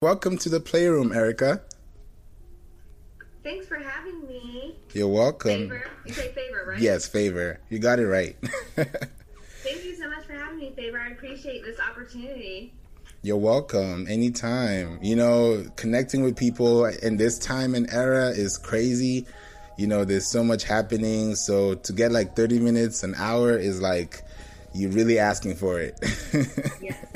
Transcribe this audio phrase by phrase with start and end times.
[0.00, 1.60] Welcome to the Playroom, Erica.
[3.42, 4.76] Thanks for having me.
[4.92, 5.50] You're welcome.
[5.50, 5.90] Favor.
[6.06, 6.78] You say favor, right?
[6.78, 7.58] Yes, favor.
[7.68, 8.36] You got it right.
[8.76, 11.00] Thank you so much for having me, Favor.
[11.00, 12.72] I appreciate this opportunity.
[13.22, 14.06] You're welcome.
[14.08, 15.00] Anytime.
[15.02, 19.26] You know, connecting with people in this time and era is crazy.
[19.78, 21.34] You know, there's so much happening.
[21.34, 24.22] So to get like 30 minutes, an hour is like
[24.72, 25.98] you're really asking for it.
[26.80, 27.07] Yes.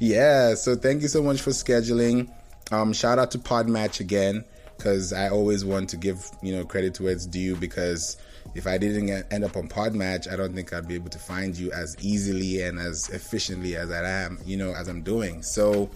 [0.00, 0.54] Yeah.
[0.54, 2.30] So thank you so much for scheduling.
[2.70, 4.44] Um, shout out to Podmatch again
[4.76, 8.16] because I always want to give you know credit where it's due because
[8.54, 11.56] if I didn't end up on Podmatch, I don't think I'd be able to find
[11.56, 15.42] you as easily and as efficiently as I am, you know, as I'm doing.
[15.42, 15.90] So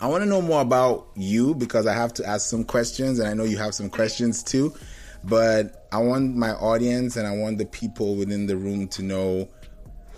[0.00, 3.28] I want to know more about you because I have to ask some questions, and
[3.28, 4.74] I know you have some questions too.
[5.22, 9.48] But I want my audience and I want the people within the room to know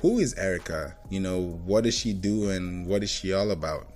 [0.03, 0.97] who is Erica.
[1.09, 3.87] You know, what does she do and what is she all about?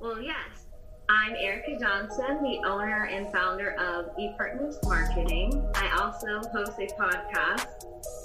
[0.00, 0.66] Well, yes.
[1.08, 5.64] I'm Erica Johnson, the owner and founder of ePartners Marketing.
[5.74, 7.66] I also host a podcast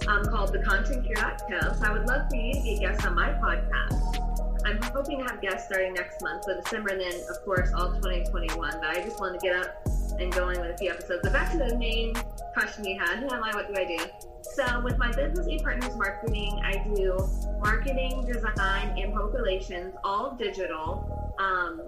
[0.07, 1.73] um, called The Content Cure.co.
[1.73, 4.65] So I would love for you to be a guest on my podcast.
[4.65, 7.93] I'm hoping to have guests starting next month, so December, and then, of course, all
[7.93, 8.57] 2021.
[8.57, 9.87] But I just wanted to get up
[10.19, 11.21] and going with a few episodes.
[11.23, 12.13] But back to the main
[12.53, 13.51] question you had who am I?
[13.53, 13.97] What do I do?
[14.41, 17.17] So, with my business, e-partners Marketing, I do
[17.59, 21.33] marketing, design, and public relations, all digital.
[21.39, 21.81] Um,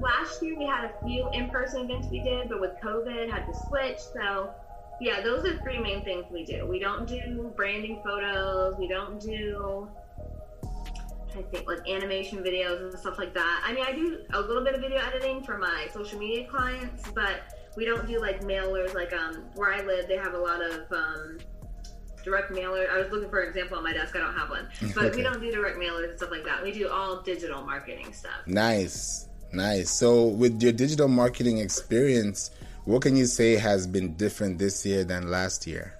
[0.00, 3.54] last year we had a few in-person events we did, but with COVID had to
[3.68, 3.98] switch.
[3.98, 4.50] So
[5.00, 6.66] yeah, those are three main things we do.
[6.66, 8.76] We don't do branding photos.
[8.78, 9.88] We don't do
[11.36, 13.62] I think like animation videos and stuff like that.
[13.64, 17.10] I mean, I do a little bit of video editing for my social media clients,
[17.10, 18.94] but we don't do like mailers.
[18.94, 21.38] Like um, where I live, they have a lot of um,
[22.24, 22.86] direct mailer.
[22.90, 24.14] I was looking for an example on my desk.
[24.14, 25.16] I don't have one, but Okay.
[25.16, 26.62] we don't do direct mailers and stuff like that.
[26.62, 28.46] We do all digital marketing stuff.
[28.46, 29.90] Nice, nice.
[29.90, 32.50] So, with your digital marketing experience,
[32.84, 35.98] what can you say has been different this year than last year?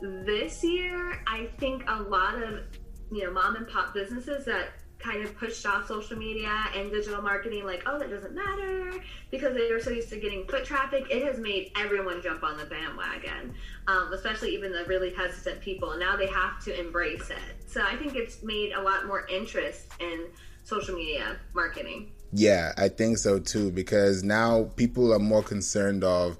[0.00, 2.60] this year i think a lot of
[3.10, 7.22] you know mom and pop businesses that kind of pushed off social media and digital
[7.22, 8.92] marketing like oh that doesn't matter
[9.30, 12.58] because they were so used to getting foot traffic it has made everyone jump on
[12.58, 13.54] the bandwagon
[13.86, 17.96] um, especially even the really hesitant people now they have to embrace it so i
[17.96, 20.26] think it's made a lot more interest in
[20.64, 26.36] social media marketing Yeah, I think so too because now people are more concerned of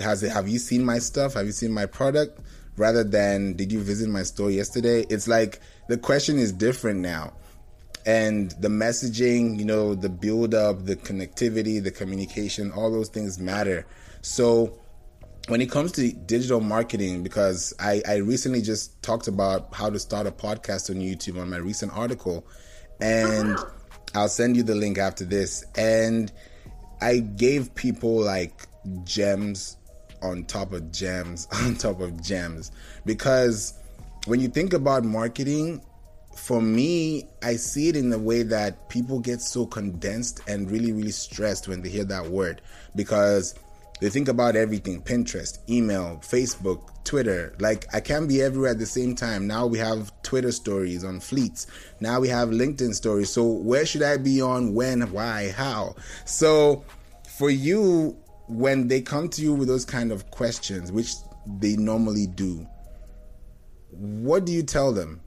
[0.00, 1.34] has it have you seen my stuff?
[1.34, 2.40] Have you seen my product?
[2.76, 5.04] Rather than did you visit my store yesterday?
[5.08, 7.32] It's like the question is different now.
[8.04, 13.38] And the messaging, you know, the build up, the connectivity, the communication, all those things
[13.38, 13.86] matter.
[14.22, 14.78] So
[15.48, 19.98] when it comes to digital marketing, because I, I recently just talked about how to
[19.98, 22.46] start a podcast on YouTube on my recent article,
[23.00, 23.58] and.
[24.16, 25.64] I'll send you the link after this.
[25.76, 26.32] And
[27.00, 28.66] I gave people like
[29.04, 29.76] gems
[30.22, 32.72] on top of gems on top of gems
[33.04, 33.74] because
[34.26, 35.80] when you think about marketing,
[36.36, 40.92] for me, I see it in the way that people get so condensed and really,
[40.92, 42.60] really stressed when they hear that word
[42.94, 43.54] because
[44.00, 47.54] they think about everything Pinterest, email, Facebook, Twitter.
[47.58, 49.46] Like, I can't be everywhere at the same time.
[49.46, 51.66] Now we have Twitter stories on fleets.
[52.00, 53.32] Now we have LinkedIn stories.
[53.32, 54.74] So, where should I be on?
[54.74, 55.12] When?
[55.12, 55.50] Why?
[55.56, 55.94] How?
[56.26, 56.84] So,
[57.38, 61.12] for you, when they come to you with those kind of questions, which
[61.58, 62.66] they normally do,
[63.90, 65.20] what do you tell them?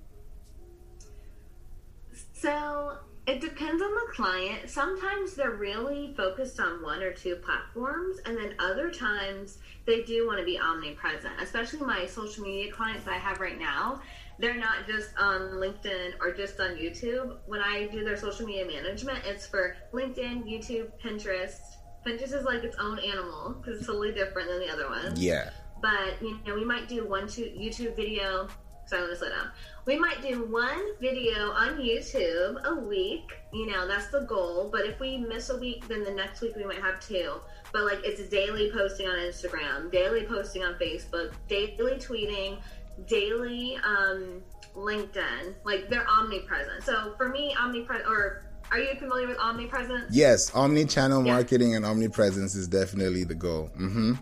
[2.33, 2.97] So
[3.27, 4.69] it depends on the client.
[4.69, 10.25] Sometimes they're really focused on one or two platforms, and then other times they do
[10.25, 11.33] want to be omnipresent.
[11.41, 14.01] Especially my social media clients I have right now,
[14.39, 17.37] they're not just on LinkedIn or just on YouTube.
[17.45, 21.59] When I do their social media management, it's for LinkedIn, YouTube, Pinterest.
[22.05, 25.49] Pinterest is like its own animal because it's totally different than the other ones Yeah.
[25.81, 28.47] but you know we might do one two YouTube video.
[28.85, 29.51] Sorry, let me slow down.
[29.85, 33.29] We might do one video on YouTube a week.
[33.53, 34.69] You know that's the goal.
[34.71, 37.35] But if we miss a week, then the next week we might have two.
[37.71, 42.57] But like it's daily posting on Instagram, daily posting on Facebook, daily tweeting,
[43.05, 44.41] daily um,
[44.75, 45.53] LinkedIn.
[45.63, 46.83] Like they're omnipresent.
[46.83, 50.05] So for me, omnipresent or are you familiar with omnipresence?
[50.11, 51.33] Yes, omni-channel Yeah.
[51.33, 53.67] marketing and omnipresence is definitely the goal.
[53.75, 54.13] hmm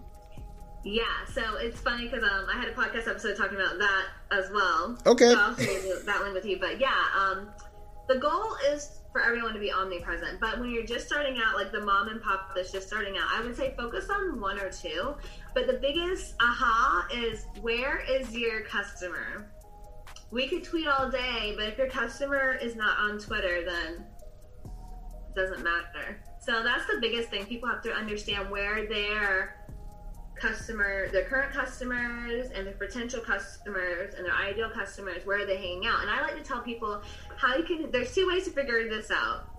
[0.83, 1.03] Yeah,
[1.33, 4.97] so it's funny because um, I had a podcast episode talking about that as well.
[5.05, 5.31] Okay.
[5.33, 6.59] So I'll share that link with you.
[6.59, 7.49] But yeah, um,
[8.07, 10.39] the goal is for everyone to be omnipresent.
[10.39, 13.27] But when you're just starting out, like the mom and pop that's just starting out,
[13.31, 15.15] I would say focus on one or two.
[15.53, 19.51] But the biggest aha is where is your customer?
[20.29, 24.05] we could tweet all day, but if your customer is not on Twitter, then
[25.37, 26.19] doesn't matter.
[26.39, 27.45] So that's the biggest thing.
[27.45, 29.55] People have to understand where their
[30.35, 35.57] customer, their current customers and their potential customers and their ideal customers, where are they
[35.57, 36.01] hanging out?
[36.01, 37.01] And I like to tell people
[37.37, 39.49] how you can, there's two ways to figure this out.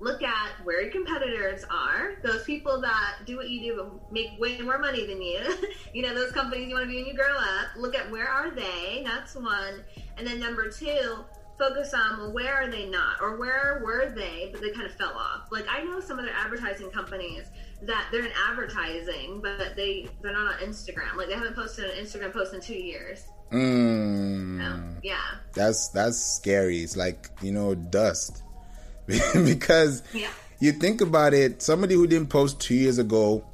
[0.00, 4.38] Look at where your competitors are, those people that do what you do but make
[4.38, 5.40] way more money than you.
[5.94, 7.68] you know, those companies you want to be when you grow up.
[7.76, 9.02] Look at where are they?
[9.04, 9.82] That's one.
[10.18, 11.24] And then number two,
[11.58, 13.20] focus on well where are they not?
[13.20, 15.48] Or where were they but they kind of fell off.
[15.50, 17.46] Like i know some of their advertising companies
[17.82, 21.16] that they're in advertising but they they're not on instagram.
[21.16, 23.24] Like they haven't posted an instagram post in two years.
[23.52, 25.16] Mm, so, yeah.
[25.54, 26.78] That's that's scary.
[26.78, 28.42] It's like you know dust,
[29.06, 30.28] because yeah.
[30.60, 31.62] you think about it.
[31.62, 33.46] Somebody who didn't post two years ago,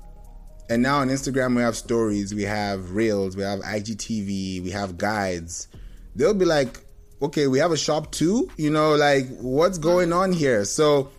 [0.71, 4.97] and now on Instagram we have stories, we have reels, we have IGTV, we have
[4.97, 5.69] guides.
[6.17, 6.81] They'll be like,
[7.23, 8.51] okay, we have a shop too.
[8.57, 10.65] You know, like what's going on here?
[10.65, 11.11] So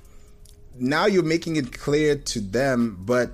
[0.76, 3.32] now you're making it clear to them, but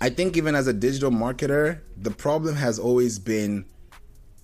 [0.00, 3.64] I think even as a digital marketer, the problem has always been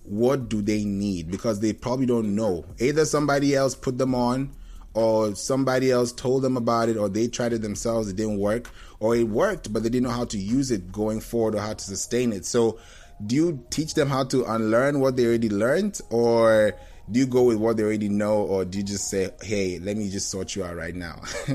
[0.03, 2.65] what do they need because they probably don't know.
[2.79, 4.51] Either somebody else put them on
[4.93, 8.69] or somebody else told them about it or they tried it themselves it didn't work
[8.99, 11.73] or it worked but they didn't know how to use it going forward or how
[11.73, 12.45] to sustain it.
[12.45, 12.79] So
[13.25, 16.73] do you teach them how to unlearn what they already learned or
[17.09, 19.97] do you go with what they already know or do you just say hey let
[19.97, 21.21] me just sort you out right now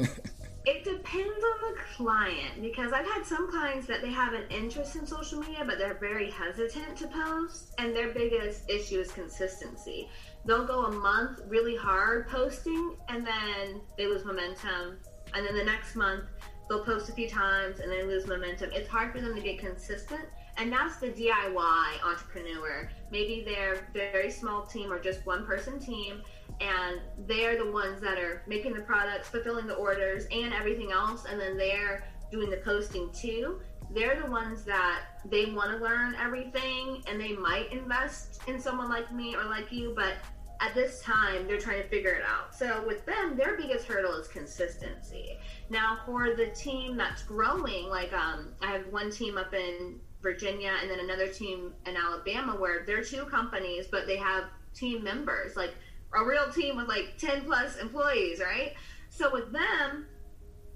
[0.66, 4.96] it depends on the client because I've had some clients that they have an interest
[4.96, 10.10] in social media, but they're very hesitant to post, and their biggest issue is consistency.
[10.44, 14.98] They'll go a month really hard posting, and then they lose momentum,
[15.34, 16.24] and then the next month
[16.68, 18.70] they'll post a few times and then lose momentum.
[18.72, 20.24] It's hard for them to get consistent,
[20.56, 22.88] and that's the DIY entrepreneur.
[23.10, 26.22] Maybe they're very small team or just one person team
[26.60, 31.26] and they're the ones that are making the products, fulfilling the orders, and everything else,
[31.26, 33.60] and then they're doing the posting too.
[33.90, 38.88] They're the ones that they want to learn everything, and they might invest in someone
[38.88, 40.14] like me or like you, but
[40.60, 42.54] at this time they're trying to figure it out.
[42.54, 45.38] So with them, their biggest hurdle is consistency.
[45.68, 50.72] Now for the team that's growing, like um, I have one team up in Virginia
[50.82, 54.44] and then another team in Alabama where they're two companies, but they have
[54.74, 55.72] team members like
[56.14, 58.74] a real team with like 10 plus employees, right?
[59.08, 60.06] So with them,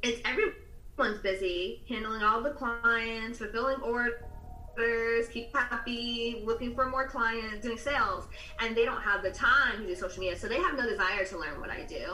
[0.03, 7.67] it's everyone's busy handling all the clients, fulfilling orders, keep happy, looking for more clients,
[7.67, 8.29] doing sales,
[8.61, 10.39] and they don't have the time to do social media.
[10.39, 12.05] So they have no desire to learn what I do.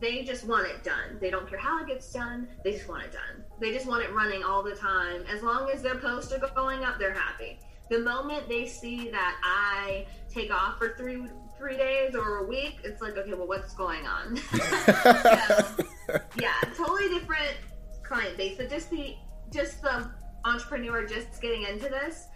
[0.00, 1.18] They just want it done.
[1.20, 2.48] They don't care how it gets done.
[2.62, 3.44] They just want it done.
[3.60, 5.24] They just want it running all the time.
[5.32, 7.58] As long as their posts are going up, they're happy.
[7.90, 12.78] The moment they see that I take off for three three days or a week,
[12.84, 14.36] it's like, okay, well, what's going on?
[14.36, 15.66] so,
[16.40, 17.56] yeah, totally different
[18.04, 18.56] client base.
[18.56, 19.16] But just the
[19.50, 20.10] just the
[20.44, 22.28] entrepreneur just getting into this,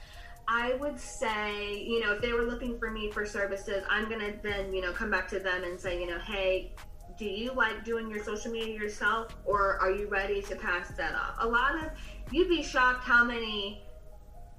[0.48, 4.32] I would say, you know, if they were looking for me for services, I'm gonna
[4.42, 6.72] then, you know, come back to them and say, you know, hey,
[7.18, 11.14] do you like doing your social media yourself or are you ready to pass that
[11.14, 11.34] off?
[11.40, 11.90] A lot of
[12.30, 13.82] you'd be shocked how many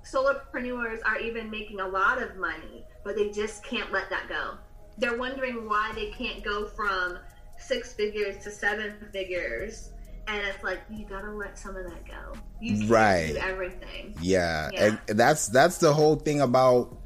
[0.05, 4.57] solopreneurs are even making a lot of money but they just can't let that go.
[4.97, 7.19] They're wondering why they can't go from
[7.57, 9.89] six figures to seven figures.
[10.27, 12.39] And it's like you gotta let some of that go.
[12.61, 13.35] You Right.
[13.35, 14.15] everything.
[14.21, 14.97] Yeah, Yeah.
[15.09, 16.97] and that's that's the whole thing about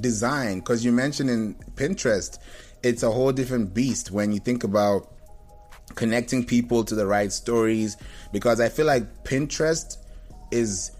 [0.00, 2.38] design because you mentioned in Pinterest,
[2.82, 5.12] it's a whole different beast when you think about
[5.94, 7.96] connecting people to the right stories.
[8.32, 9.96] Because I feel like Pinterest
[10.50, 10.92] is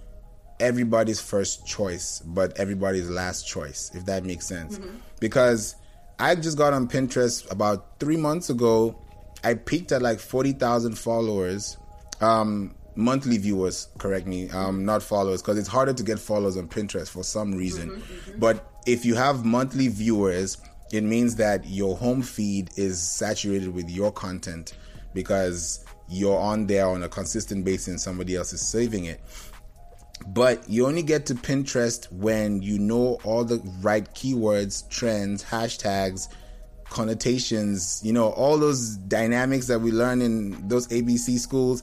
[0.61, 4.79] everybody's first choice, but everybody's last choice, if that makes sense.
[5.21, 5.77] Because
[6.19, 8.97] I just got on Pinterest about three months ago.
[9.45, 11.77] I peaked at like 40,000 followers.
[12.21, 16.69] Um, monthly viewers, correct me, um, not followers, because it's harder to get followers on
[16.69, 18.03] Pinterest for some reason.
[18.39, 20.59] But if you have monthly viewers,
[20.93, 24.75] it means that your home feed is saturated with your content
[25.15, 29.21] because you're on there on a consistent basis and somebody else is saving it.
[30.29, 36.29] But you only get to Pinterest when you know all the right keywords, trends, hashtags,
[36.85, 41.83] connotations, you know, all those dynamics that we learn in those ABC schools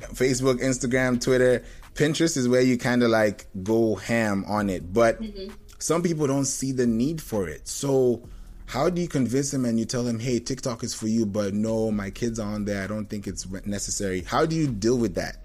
[0.00, 1.62] Facebook, Instagram, Twitter.
[1.94, 4.92] Pinterest is where you kind of like go ham on it.
[4.92, 5.52] But mm-hmm.
[5.78, 7.66] some people don't see the need for it.
[7.68, 8.28] So,
[8.66, 11.54] how do you convince them and you tell them, hey, TikTok is for you, but
[11.54, 12.82] no, my kids are on there.
[12.82, 14.22] I don't think it's necessary.
[14.22, 15.36] How do you deal with that?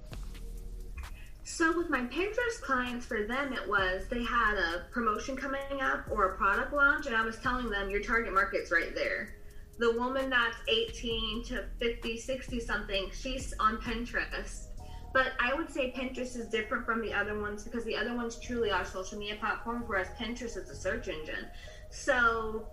[1.44, 6.06] So with my Pinterest clients, for them it was they had a promotion coming up
[6.10, 9.36] or a product launch, and I was telling them your target market's right there.
[9.78, 14.68] The woman that's 18 to 50, 60 something, she's on Pinterest.
[15.13, 18.40] But I would say Pinterest is different from the other ones because the other ones
[18.40, 21.48] truly are social media platforms, whereas Pinterest is a search engine.
[21.90, 22.68] So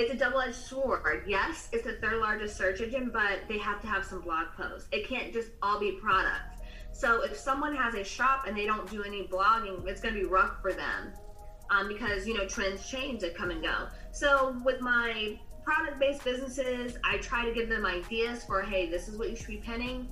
[0.00, 1.24] it's a double-edged sword.
[1.26, 4.88] Yes, it's the third largest search engine, but they have to have some blog posts.
[4.92, 6.62] It can't just all be products.
[6.92, 10.20] So if someone has a shop and they don't do any blogging, it's going to
[10.20, 11.12] be rough for them
[11.68, 13.88] um, because you know trends change, they come and go.
[14.10, 19.18] So with my product-based businesses, I try to give them ideas for hey, this is
[19.18, 20.08] what you should be pinning.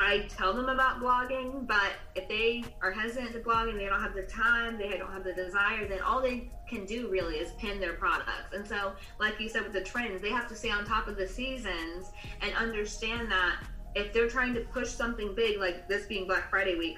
[0.00, 4.00] I tell them about blogging, but if they are hesitant to blog and they don't
[4.00, 7.52] have the time, they don't have the desire, then all they can do really is
[7.58, 8.54] pin their products.
[8.54, 11.16] And so, like you said with the trends, they have to stay on top of
[11.16, 13.62] the seasons and understand that
[13.94, 16.96] if they're trying to push something big, like this being Black Friday week,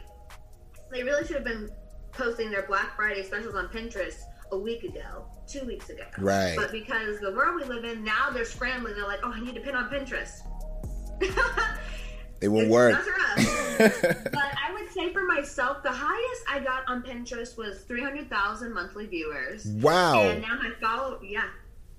[0.93, 1.71] they really should have been
[2.13, 4.21] posting their Black Friday specials on Pinterest
[4.53, 6.05] a week ago, two weeks ago.
[6.19, 6.55] Right.
[6.57, 8.95] But because the world we live in, now they're scrambling.
[8.95, 10.43] They're like, oh, I need to pin on Pinterest.
[12.43, 12.99] it won't work.
[13.79, 19.07] but I would say for myself, the highest I got on Pinterest was 300,000 monthly
[19.07, 19.67] viewers.
[19.67, 20.23] Wow.
[20.23, 21.49] And now my follow, yeah,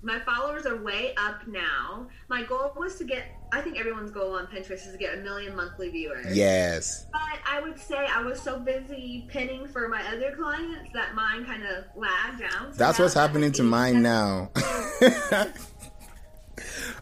[0.04, 2.06] my followers are way up now.
[2.28, 5.22] My goal was to get, I think everyone's goal on Pinterest is to get a
[5.22, 6.36] million monthly viewers.
[6.36, 7.06] Yes.
[7.10, 11.46] But I would say I was so busy pinning for my other clients that mine
[11.46, 12.72] kind of lagged down.
[12.72, 14.50] So That's what's happening to mine now.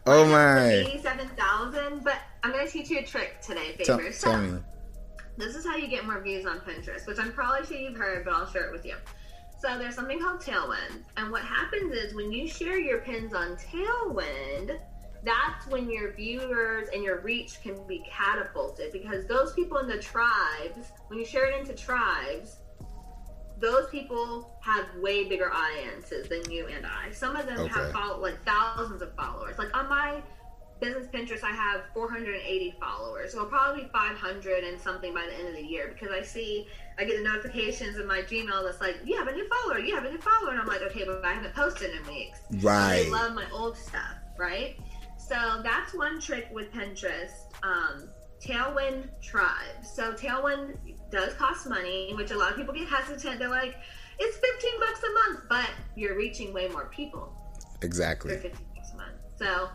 [0.06, 0.72] oh my.
[0.72, 4.02] 87,000, but I'm going to teach you a trick today, Favor.
[4.02, 4.58] Tell, so, tell me.
[5.36, 8.24] This is how you get more views on Pinterest, which I'm probably sure you've heard,
[8.24, 8.96] but I'll share it with you.
[9.60, 11.04] So there's something called Tailwind.
[11.16, 14.78] And what happens is when you share your pins on Tailwind,
[15.24, 19.98] that's when your viewers and your reach can be catapulted because those people in the
[19.98, 22.56] tribes, when you share it into tribes,
[23.60, 27.12] those people have way bigger audiences than you and I.
[27.12, 27.68] Some of them okay.
[27.68, 29.58] have follow, like thousands of followers.
[29.58, 30.20] Like on my
[30.82, 33.32] business Pinterest, I have 480 followers.
[33.32, 36.66] So I'll probably 500 and something by the end of the year because I see,
[36.98, 39.94] I get the notifications in my Gmail that's like, you have a new follower, you
[39.94, 40.50] have a new follower.
[40.50, 42.40] And I'm like, okay, but I haven't posted in weeks.
[42.60, 43.04] Right.
[43.04, 44.76] they love my old stuff, right?
[45.16, 47.30] So that's one trick with Pinterest.
[47.62, 48.08] Um,
[48.44, 49.84] Tailwind Tribe.
[49.84, 50.76] So Tailwind
[51.10, 53.38] does cost money, which a lot of people get hesitant.
[53.38, 53.76] They're like,
[54.18, 57.32] it's 15 bucks a month, but you're reaching way more people.
[57.82, 58.34] Exactly.
[58.34, 59.12] For 15 bucks a month.
[59.36, 59.68] So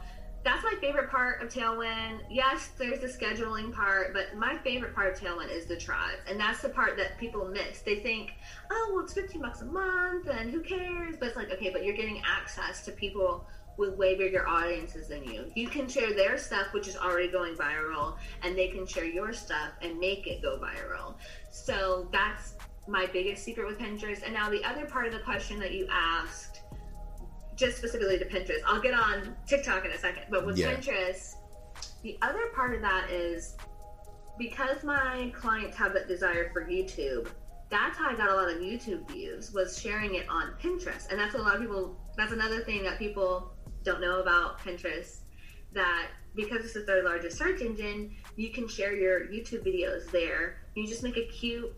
[0.48, 2.22] that's my favorite part of Tailwind.
[2.30, 6.20] Yes, there's the scheduling part, but my favorite part of Tailwind is the tribe.
[6.26, 7.82] And that's the part that people miss.
[7.82, 8.32] They think,
[8.72, 11.18] oh, well, it's 15 bucks a month and who cares?
[11.20, 15.26] But it's like, okay, but you're getting access to people with way bigger audiences than
[15.26, 15.52] you.
[15.54, 19.34] You can share their stuff, which is already going viral, and they can share your
[19.34, 21.16] stuff and make it go viral.
[21.52, 22.56] So that's
[22.88, 24.24] my biggest secret with Pinterest.
[24.24, 26.62] And now the other part of the question that you asked
[27.58, 28.60] just specifically to Pinterest.
[28.66, 30.74] I'll get on TikTok in a second, but with yeah.
[30.74, 31.36] Pinterest,
[32.04, 33.58] the other part of that is
[34.38, 37.30] because my clients have that desire for YouTube.
[37.70, 41.20] That's how I got a lot of YouTube views was sharing it on Pinterest, and
[41.20, 42.00] that's a lot of people.
[42.16, 43.52] That's another thing that people
[43.84, 45.18] don't know about Pinterest.
[45.74, 50.62] That because it's the third largest search engine, you can share your YouTube videos there.
[50.76, 51.74] You just make a cute.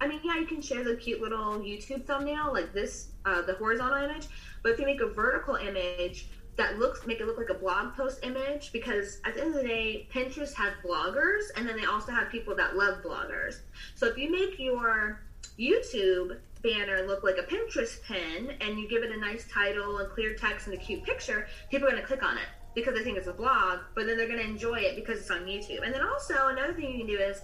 [0.00, 3.54] I mean, yeah, you can share the cute little YouTube thumbnail like this, uh, the
[3.54, 4.28] horizontal image,
[4.64, 7.94] but if you make a vertical image that looks make it look like a blog
[7.94, 11.84] post image, because at the end of the day, Pinterest has bloggers and then they
[11.84, 13.58] also have people that love bloggers.
[13.94, 15.20] So if you make your
[15.58, 20.10] YouTube banner look like a Pinterest pin and you give it a nice title and
[20.10, 23.04] clear text and a cute picture, people are going to click on it because they
[23.04, 25.84] think it's a blog, but then they're going to enjoy it because it's on YouTube.
[25.84, 27.42] And then also another thing you can do is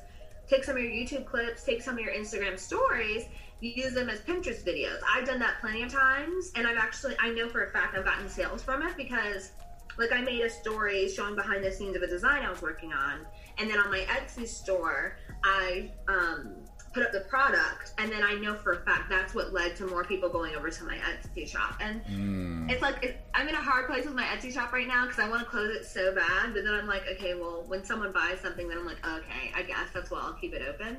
[0.48, 3.24] take some of your YouTube clips, take some of your Instagram stories,
[3.60, 5.00] use them as Pinterest videos.
[5.14, 8.04] I've done that plenty of times, and I've actually, I know for a fact I've
[8.04, 9.52] gotten sales from it because,
[9.98, 12.92] like, I made a story showing behind the scenes of a design I was working
[12.92, 13.26] on,
[13.58, 16.54] and then on my Etsy store, I um,
[16.92, 19.86] put up the product, and then I know for a fact that's what led to
[19.86, 21.76] more people going over to my Etsy shop.
[21.80, 22.70] And mm.
[22.70, 25.28] it's like I'm in a hard place with my Etsy shop right now because I
[25.28, 28.40] want to close it so bad, but then I'm like, okay, well, when someone buys
[28.40, 30.96] something, then I'm like, okay, I guess that's why I'll keep it open.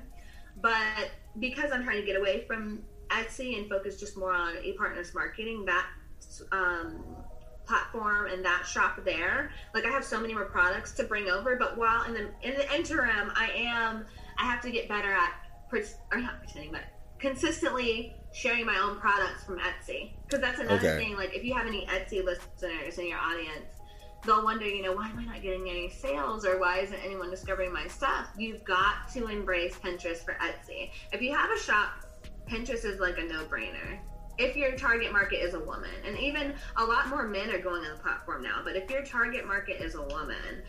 [0.62, 5.14] But because I'm trying to get away from Etsy and focus just more on ePartners
[5.14, 5.86] marketing, that
[6.52, 7.04] um,
[7.66, 11.56] platform and that shop there, like I have so many more products to bring over.
[11.56, 14.06] But while in the in the interim, I am
[14.38, 15.34] I have to get better at
[16.12, 16.82] or not pretending, but
[17.20, 21.06] consistently sharing my own products from Etsy because that's another okay.
[21.06, 21.16] thing.
[21.16, 23.68] Like if you have any Etsy listeners in your audience,
[24.26, 27.30] they'll wonder, you know, why am I not getting any sales or why isn't anyone
[27.30, 28.28] discovering my stuff?
[28.38, 30.92] You've got to embrace Pinterest for Etsy.
[31.12, 32.06] If you have a shop,
[32.48, 34.00] Pinterest is like a no brainer.
[34.38, 37.84] If your target market is a woman, and even a lot more men are going
[37.86, 40.64] on the platform now, but if your target market is a woman,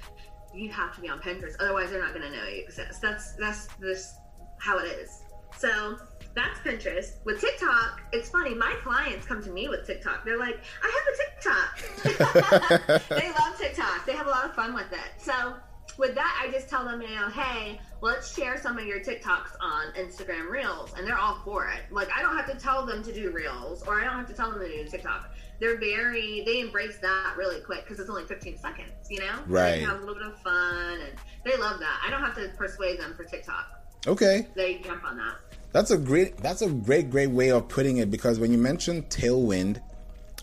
[0.54, 1.54] you have to be on Pinterest.
[1.60, 3.00] Otherwise, they're not going to know you exist.
[3.00, 4.14] That's that's this
[4.58, 5.21] how it is.
[5.58, 5.98] So
[6.34, 7.24] that's Pinterest.
[7.24, 8.54] With TikTok, it's funny.
[8.54, 10.24] My clients come to me with TikTok.
[10.24, 13.08] They're like, I have a TikTok.
[13.08, 14.06] they love TikTok.
[14.06, 15.12] They have a lot of fun with it.
[15.18, 15.54] So
[15.98, 19.56] with that, I just tell them, you know, hey, let's share some of your TikToks
[19.60, 21.82] on Instagram Reels, and they're all for it.
[21.90, 24.34] Like I don't have to tell them to do Reels, or I don't have to
[24.34, 25.34] tell them to do TikTok.
[25.60, 29.38] They're very they embrace that really quick because it's only 15 seconds, you know.
[29.46, 29.72] Right.
[29.72, 31.12] They have a little bit of fun, and
[31.44, 32.02] they love that.
[32.04, 33.81] I don't have to persuade them for TikTok.
[34.06, 34.46] Okay.
[34.54, 35.36] They jump on that.
[35.72, 39.08] That's a great that's a great great way of putting it because when you mentioned
[39.08, 39.80] Tailwind,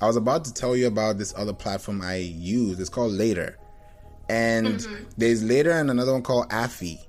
[0.01, 2.79] I was about to tell you about this other platform I use.
[2.79, 3.57] It's called Later.
[4.29, 5.03] And mm-hmm.
[5.17, 6.99] there's Later and another one called Affy.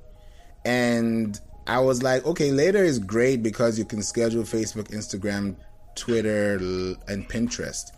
[0.65, 5.57] And I was like, okay, Later is great because you can schedule Facebook, Instagram,
[5.95, 6.55] Twitter,
[7.09, 7.93] and Pinterest.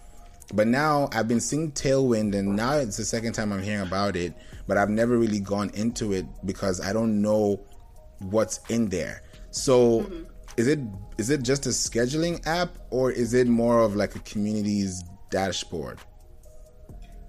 [0.53, 4.17] But now I've been seeing Tailwind, and now it's the second time I'm hearing about
[4.17, 4.35] it.
[4.67, 7.61] But I've never really gone into it because I don't know
[8.25, 9.23] what's in there.
[9.51, 10.23] So mm-hmm.
[10.57, 10.81] is it
[11.19, 15.99] is it just a scheduling app or is it more of like a community's dashboard?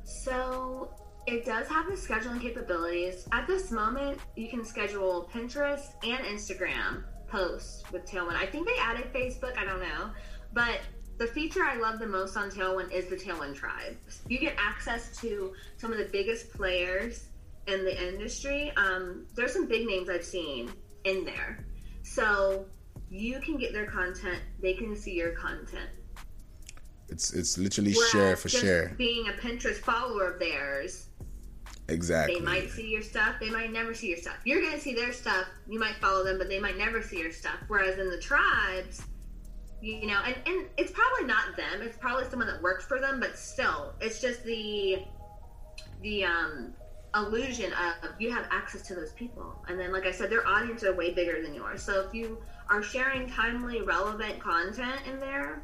[0.04, 0.94] So
[1.28, 3.28] it does have the scheduling capabilities.
[3.32, 8.36] At this moment, you can schedule Pinterest and Instagram posts with Tailwind.
[8.36, 10.12] I think they added Facebook, I don't know.
[10.54, 10.82] But
[11.18, 13.98] the feature I love the most on Tailwind is the Tailwind Tribe.
[14.28, 17.28] You get access to some of the biggest players
[17.68, 18.72] in the industry.
[18.76, 20.72] Um, there's some big names I've seen
[21.06, 21.66] in there.
[22.04, 22.66] So
[23.10, 25.90] you can get their content, they can see your content.
[27.10, 28.96] It's it's literally Whereas share for share.
[28.98, 31.08] Being a Pinterest follower of theirs,
[31.90, 32.36] exactly.
[32.36, 33.36] They might see your stuff.
[33.40, 34.38] They might never see your stuff.
[34.46, 35.46] You're gonna see their stuff.
[35.68, 37.58] You might follow them, but they might never see your stuff.
[37.68, 39.04] Whereas in the tribes,
[39.82, 41.82] you know, and, and it's probably not them.
[41.82, 45.04] It's probably someone that works for them, but still, it's just the
[46.02, 46.74] the um
[47.16, 49.64] illusion of you have access to those people.
[49.68, 51.84] And then, like I said, their audience are way bigger than yours.
[51.84, 55.64] So if you are sharing timely, relevant content in there,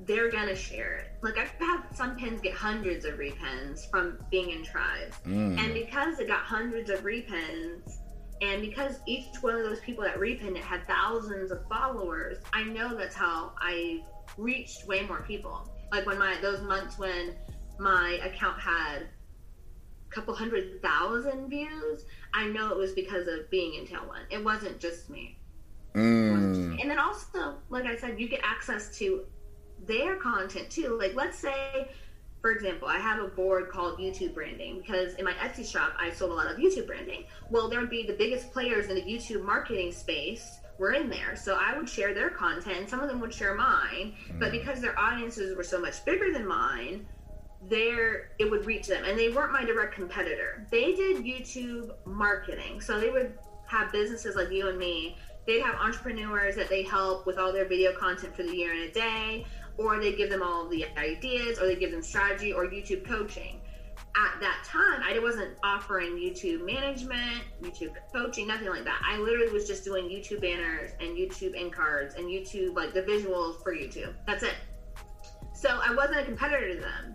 [0.00, 1.12] they're gonna share it.
[1.22, 5.58] Like I've had some pins get hundreds of repins from being in tribes, mm.
[5.58, 7.98] and because it got hundreds of repins,
[8.42, 12.64] and because each one of those people that repinned it had thousands of followers, I
[12.64, 14.02] know that's how I
[14.36, 15.72] reached way more people.
[15.90, 17.34] Like when my those months when
[17.78, 19.08] my account had
[20.16, 24.24] couple hundred thousand views, I know it was because of being in Tailwind.
[24.30, 25.38] It wasn't just me.
[25.94, 26.80] Mm.
[26.80, 29.24] And then also, like I said, you get access to
[29.86, 30.98] their content too.
[30.98, 31.90] Like, let's say,
[32.40, 36.10] for example, I have a board called YouTube branding because in my Etsy shop, I
[36.10, 37.24] sold a lot of YouTube branding.
[37.50, 41.36] Well, there would be the biggest players in the YouTube marketing space were in there.
[41.36, 42.88] So I would share their content.
[42.88, 44.14] Some of them would share mine.
[44.30, 44.40] Mm.
[44.40, 47.06] But because their audiences were so much bigger than mine,
[47.68, 49.04] there it would reach them.
[49.04, 50.66] And they weren't my direct competitor.
[50.70, 52.80] They did youtube marketing.
[52.80, 55.16] So they would have businesses like you and me.
[55.46, 58.82] They'd have entrepreneurs that they help with all their video content for the year in
[58.82, 59.46] a day
[59.78, 63.60] or they give them all the ideas or they give them strategy or youtube coaching.
[64.16, 69.00] At that time i wasn't offering youtube management youtube coaching nothing like that.
[69.04, 73.02] I literally was just doing youtube banners and youtube end cards and youtube like the
[73.02, 74.14] visuals for youtube.
[74.26, 74.54] That's it.
[75.54, 77.14] So i wasn't a competitor to them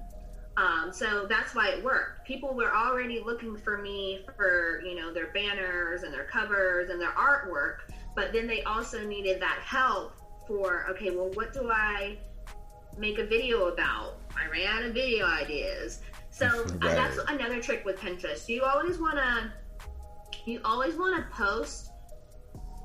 [0.57, 2.25] um, so that's why it worked.
[2.25, 6.99] People were already looking for me for, you know, their banners and their covers and
[6.99, 10.13] their artwork, but then they also needed that help
[10.47, 12.17] for, okay, well, what do I
[12.97, 14.17] make a video about?
[14.35, 16.01] I ran out of video ideas.
[16.31, 16.79] So right.
[16.81, 18.49] that's another trick with Pinterest.
[18.49, 19.51] You always want to,
[20.45, 21.91] you always want to post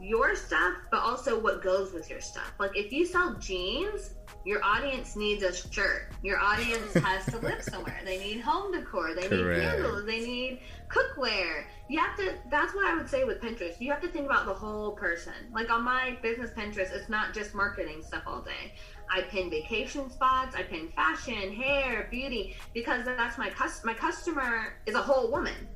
[0.01, 2.53] your stuff, but also what goes with your stuff.
[2.61, 4.15] Like if you sell jeans,
[4.47, 6.13] your audience needs a shirt.
[6.23, 8.01] Your audience has to live somewhere.
[8.05, 9.13] They need home decor.
[9.13, 9.61] They Correct.
[9.61, 10.07] need candles.
[10.07, 11.65] They need cookware.
[11.89, 12.33] You have to.
[12.49, 13.81] That's what I would say with Pinterest.
[13.81, 15.33] You have to think about the whole person.
[15.53, 18.73] Like on my business Pinterest, it's not just marketing stuff all day.
[19.11, 20.55] I pin vacation spots.
[20.55, 25.67] I pin fashion, hair, beauty, because that's my cus- my customer is a whole woman.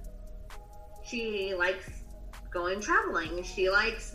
[1.05, 1.91] She likes
[2.53, 3.43] going traveling.
[3.43, 4.15] She likes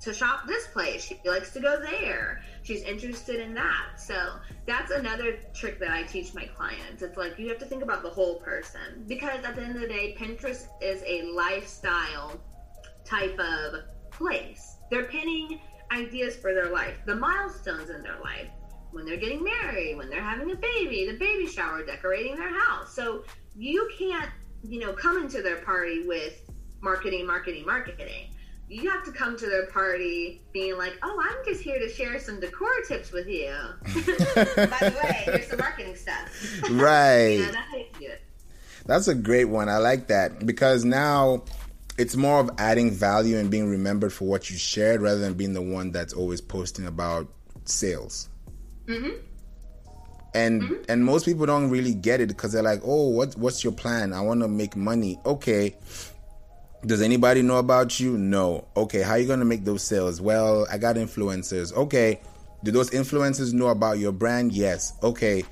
[0.00, 1.04] to shop this place.
[1.04, 3.98] She likes to go there she's interested in that.
[3.98, 7.02] So that's another trick that I teach my clients.
[7.02, 9.82] It's like you have to think about the whole person because at the end of
[9.82, 12.40] the day, Pinterest is a lifestyle
[13.04, 13.80] type of
[14.12, 14.76] place.
[14.88, 15.58] They're pinning
[15.90, 18.46] ideas for their life, the milestones in their life.
[18.92, 22.94] when they're getting married, when they're having a baby, the baby shower, decorating their house.
[22.94, 23.24] So
[23.56, 24.30] you can't,
[24.62, 28.34] you know, come into their party with marketing, marketing, marketing.
[28.70, 32.20] You have to come to their party being like, oh, I'm just here to share
[32.20, 33.52] some decor tips with you.
[33.82, 36.70] By the way, here's some marketing stuff.
[36.70, 37.50] Right.
[37.50, 38.22] that's you do it.
[38.86, 39.68] That's a great one.
[39.68, 41.42] I like that because now
[41.98, 45.52] it's more of adding value and being remembered for what you shared rather than being
[45.52, 47.26] the one that's always posting about
[47.64, 48.28] sales.
[48.86, 49.16] Mm-hmm.
[50.32, 53.72] And and most people don't really get it because they're like, "Oh, what what's your
[53.72, 54.12] plan?
[54.12, 55.76] I want to make money." Okay.
[56.84, 58.16] Does anybody know about you?
[58.16, 58.66] No.
[58.74, 60.20] Okay, how are you going to make those sales?
[60.20, 61.74] Well, I got influencers.
[61.74, 62.20] Okay.
[62.64, 64.52] Do those influencers know about your brand?
[64.52, 64.94] Yes.
[65.02, 65.44] Okay.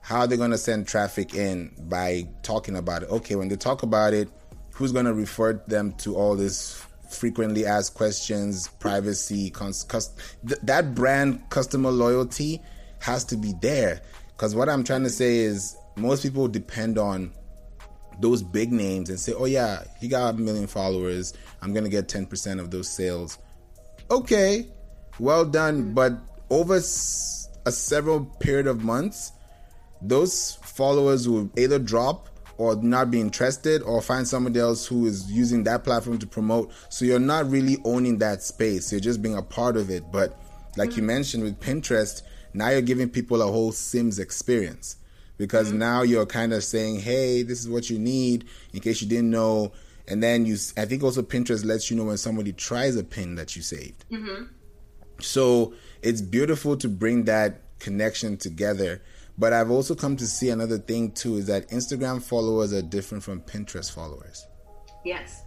[0.00, 3.10] How are they going to send traffic in by talking about it?
[3.10, 4.28] Okay, when they talk about it,
[4.72, 10.14] who's going to refer them to all this frequently asked questions, privacy, cons- cus-
[10.46, 12.60] th- that brand customer loyalty
[13.00, 14.00] has to be there.
[14.28, 17.32] Because what I'm trying to say is most people depend on
[18.20, 21.34] those big names and say, oh, yeah, he got a million followers.
[21.62, 23.38] I'm going to get 10% of those sales.
[24.10, 24.68] Okay,
[25.18, 25.92] well done.
[25.94, 26.14] But
[26.50, 29.32] over a several period of months,
[30.00, 35.30] those followers will either drop or not be interested or find somebody else who is
[35.30, 36.72] using that platform to promote.
[36.88, 38.90] So you're not really owning that space.
[38.90, 40.04] You're just being a part of it.
[40.10, 40.38] But
[40.76, 41.00] like hmm.
[41.00, 42.22] you mentioned with Pinterest,
[42.54, 44.96] now you're giving people a whole Sims experience
[45.38, 45.78] because mm-hmm.
[45.78, 49.30] now you're kind of saying, "Hey, this is what you need in case you didn't
[49.30, 49.72] know."
[50.08, 53.34] And then you, I think also Pinterest lets you know when somebody tries a pin
[53.34, 54.04] that you saved.
[54.10, 54.44] Mm-hmm.
[55.20, 59.02] So it's beautiful to bring that connection together.
[59.38, 63.22] But I've also come to see another thing too is that Instagram followers are different
[63.22, 64.46] from Pinterest followers.
[65.04, 65.42] Yes.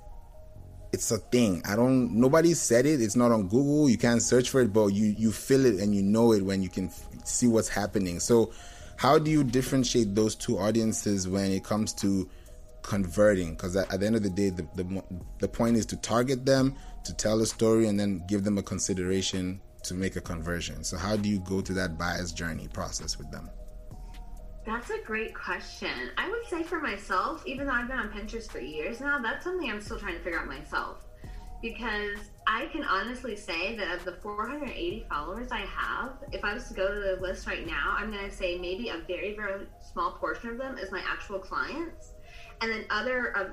[0.91, 1.61] It's a thing.
[1.65, 2.13] I don't.
[2.13, 3.01] Nobody said it.
[3.01, 3.89] It's not on Google.
[3.89, 6.63] You can't search for it, but you you feel it and you know it when
[6.63, 8.19] you can f- see what's happening.
[8.19, 8.51] So,
[8.99, 12.29] how do you differentiate those two audiences when it comes to
[12.81, 13.51] converting?
[13.51, 15.03] Because at, the end of the day, the, the
[15.39, 18.61] the point is to target them, to tell a story, and then give them a
[18.61, 20.83] consideration to make a conversion.
[20.83, 23.49] So, how do you go to that buyer's journey process with them?
[24.65, 26.11] That's a great question.
[26.17, 29.45] I would say for myself, even though I've been on Pinterest for years now, that's
[29.45, 31.05] something I'm still trying to figure out myself.
[31.61, 32.17] Because
[32.47, 36.73] I can honestly say that of the 480 followers I have, if I was to
[36.73, 40.11] go to the list right now, I'm going to say maybe a very, very small
[40.11, 42.13] portion of them is my actual clients.
[42.61, 43.51] And then other of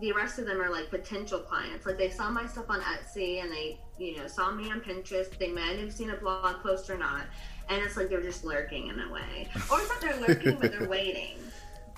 [0.00, 1.84] the rest of them are like potential clients.
[1.84, 5.36] Like they saw my stuff on Etsy and they, you know, saw me on Pinterest.
[5.36, 7.24] They might have seen a blog post or not.
[7.68, 9.48] And it's like they're just lurking in a way.
[9.70, 11.38] Or it's not they're lurking, but they're waiting.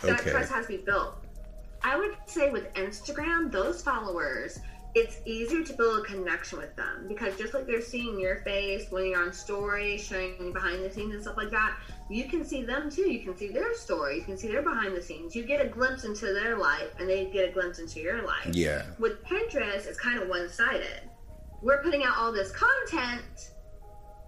[0.02, 0.30] That Okay.
[0.30, 1.22] trust has to be built.
[1.82, 4.58] I would say with Instagram, those followers,
[4.94, 8.90] it's easier to build a connection with them because just like they're seeing your face
[8.90, 11.76] when you're on story, showing behind the scenes and stuff like that,
[12.09, 13.11] you can see them too.
[13.11, 15.37] You can see their story, you can see their behind the scenes.
[15.37, 18.53] You get a glimpse into their life and they get a glimpse into your life.
[18.53, 18.85] Yeah.
[18.98, 21.03] With Pinterest, it's kind of one sided.
[21.62, 23.53] We're putting out all this content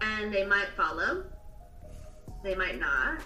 [0.01, 1.25] and they might follow,
[2.43, 3.19] they might not.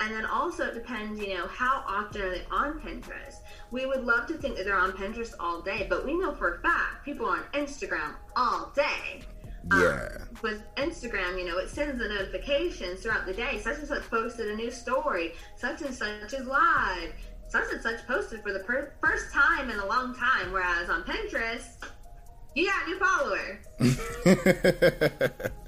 [0.00, 3.39] And then also it depends, you know, how often are they on Pinterest?
[3.70, 6.54] We would love to think that they're on Pinterest all day, but we know for
[6.56, 9.22] a fact people are on Instagram all day.
[9.70, 10.08] Um, Yeah.
[10.42, 13.60] with Instagram, you know, it sends the notifications throughout the day.
[13.62, 15.34] Such and such posted a new story.
[15.56, 17.12] Such and such is live.
[17.48, 20.50] Such and such posted for the per- first time in a long time.
[20.52, 21.84] Whereas on Pinterest,
[22.54, 23.60] you got a new follower.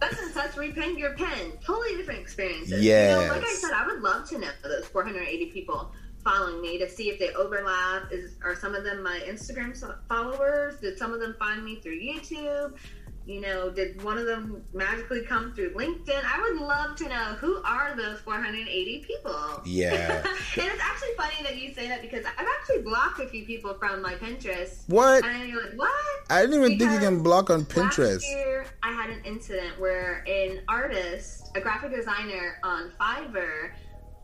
[0.02, 1.52] Such and such repinned your pin.
[1.64, 2.82] Totally different experiences.
[2.82, 5.92] You know, like I said, I would love to know those 480 people
[6.24, 8.12] following me to see if they overlap.
[8.12, 9.76] Is are some of them my Instagram
[10.08, 10.80] followers?
[10.80, 12.78] Did some of them find me through YouTube?
[13.24, 16.22] You know, did one of them magically come through LinkedIn?
[16.24, 19.62] I would love to know who are those 480 people.
[19.64, 20.22] Yeah.
[20.26, 23.74] and it's actually funny that you say that because I've actually blocked a few people
[23.74, 24.88] from my Pinterest.
[24.88, 25.24] What?
[25.24, 25.90] And you're like, what?
[26.30, 28.14] I didn't even think you can block on Pinterest.
[28.14, 33.70] Last year, I had an incident where an artist, a graphic designer on Fiverr,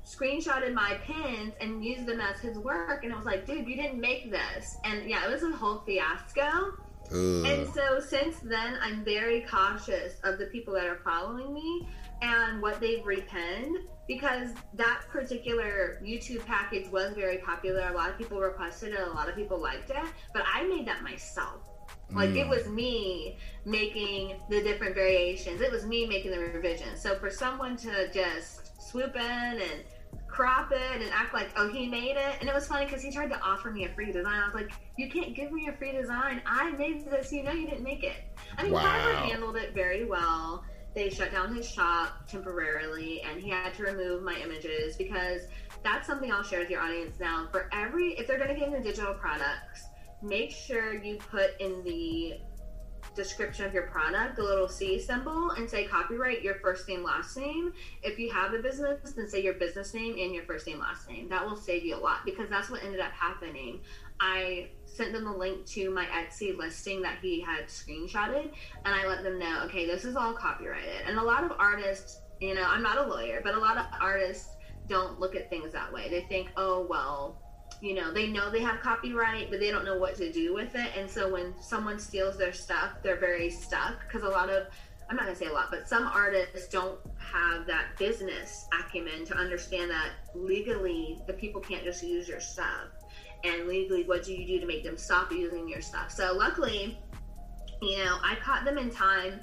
[0.08, 3.04] screenshotted my pins and used them as his work.
[3.04, 4.76] And I was like, dude, you didn't make this.
[4.84, 6.72] And yeah, it was a whole fiasco.
[7.10, 11.88] And so since then, I'm very cautious of the people that are following me
[12.20, 17.88] and what they've repinned because that particular YouTube package was very popular.
[17.88, 20.86] A lot of people requested it, a lot of people liked it, but I made
[20.86, 21.62] that myself.
[22.14, 22.50] Like it Mm.
[22.50, 25.60] was me making the different variations.
[25.60, 27.00] It was me making the revisions.
[27.02, 29.84] So for someone to just swoop in and
[30.38, 32.36] crop it and act like, oh, he made it.
[32.38, 34.40] And it was funny because he tried to offer me a free design.
[34.40, 36.40] I was like, you can't give me a free design.
[36.46, 37.32] I made this.
[37.32, 38.22] You know, you didn't make it.
[38.56, 39.26] I mean, Wow.
[39.28, 40.64] Handled it very well.
[40.94, 45.42] they shut down his shop temporarily and he had to remove my images because
[45.82, 47.48] that's something I'll share with your audience now.
[47.50, 49.88] For every, if they're going to get into digital products,
[50.22, 52.40] make sure you put in the
[53.18, 57.36] description of your product the little C symbol and say copyright your first name, last
[57.36, 57.72] name.
[58.02, 61.08] If you have a business, then say your business name and your first name, last
[61.08, 61.28] name.
[61.28, 63.80] That will save you a lot because that's what ended up happening.
[64.20, 68.50] I sent them the link to my Etsy listing that he had screenshotted
[68.84, 71.02] and I let them know, okay, this is all copyrighted.
[71.06, 73.86] And a lot of artists, you know, I'm not a lawyer, but a lot of
[74.00, 74.48] artists
[74.88, 76.08] don't look at things that way.
[76.08, 77.42] They think, oh, well,
[77.80, 80.74] you know, they know they have copyright, but they don't know what to do with
[80.74, 80.90] it.
[80.96, 84.66] And so when someone steals their stuff, they're very stuck because a lot of,
[85.08, 89.24] I'm not going to say a lot, but some artists don't have that business acumen
[89.26, 92.88] to understand that legally the people can't just use your stuff.
[93.44, 96.10] And legally, what do you do to make them stop using your stuff?
[96.10, 96.98] So luckily,
[97.80, 99.38] you know, I caught them in time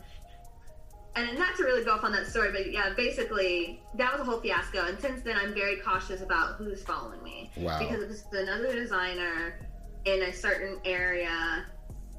[1.16, 4.24] and not to really go off on that story, but yeah, basically that was a
[4.24, 4.86] whole fiasco.
[4.86, 7.52] And since then, I'm very cautious about who's following me.
[7.58, 7.80] Wow.
[7.80, 9.60] Because if it's another designer
[10.04, 11.66] in a certain area,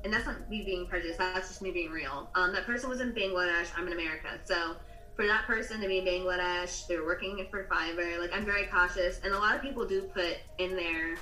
[0.03, 2.31] and that's not me being prejudiced, that's just me being real.
[2.35, 4.29] Um, that person was in Bangladesh, I'm in America.
[4.45, 4.77] So
[5.15, 9.21] for that person to be in Bangladesh, they're working for Fiverr, like I'm very cautious.
[9.25, 11.17] And a lot of people do put in their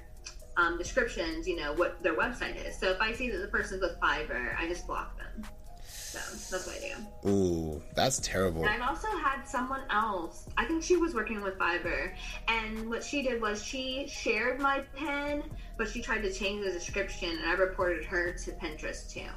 [0.56, 2.78] um, descriptions, you know, what their website is.
[2.78, 5.44] So if I see that the person's with Fiverr, I just block them.
[6.14, 7.28] That's what I do.
[7.28, 8.64] Ooh, that's terrible.
[8.64, 10.48] And I've also had someone else.
[10.56, 12.12] I think she was working with Fiverr,
[12.48, 15.42] and what she did was she shared my pen,
[15.76, 19.28] but she tried to change the description, and I reported her to Pinterest too.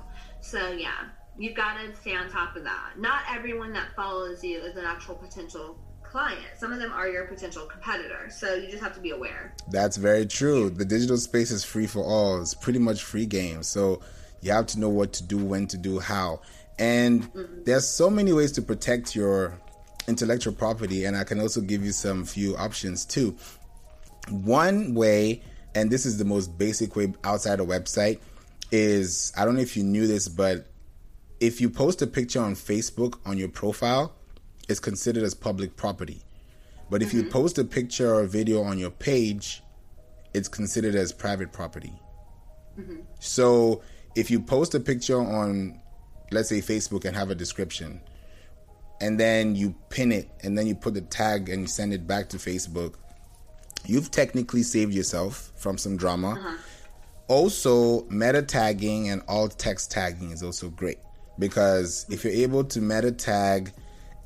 [0.42, 2.94] So yeah, you've got to stay on top of that.
[2.98, 6.58] Not everyone that follows you is an actual potential client.
[6.58, 8.30] Some of them are your potential competitor.
[8.30, 9.54] So you just have to be aware.
[9.72, 10.70] That's very true.
[10.70, 12.42] The digital space is free for all.
[12.42, 13.62] It's pretty much free game.
[13.64, 14.02] So
[14.42, 16.42] you have to know what to do, when to do, how.
[16.80, 17.64] And mm-hmm.
[17.64, 19.60] there's so many ways to protect your
[20.08, 23.36] intellectual property, and I can also give you some few options too.
[24.30, 25.42] One way,
[25.76, 28.20] and this is the most basic way outside a website,
[28.72, 30.68] is I don't know if you knew this, but
[31.40, 34.14] if you post a picture on Facebook on your profile,
[34.70, 36.22] it's considered as public property.
[36.90, 37.26] But if mm-hmm.
[37.26, 39.62] you post a picture or video on your page,
[40.34, 41.94] it's considered as private property.
[42.80, 43.02] Mm-hmm.
[43.20, 43.82] So
[44.16, 45.80] if you post a picture on
[46.32, 48.02] let's say Facebook and have a description
[49.02, 52.30] and then you pin it and then you put the tag and send it back
[52.30, 52.96] to Facebook,
[53.86, 56.32] you've technically saved yourself from some drama.
[56.32, 56.58] Uh-huh.
[57.28, 60.98] Also, meta tagging and alt text tagging is also great
[61.40, 63.72] because if you're able to meta tag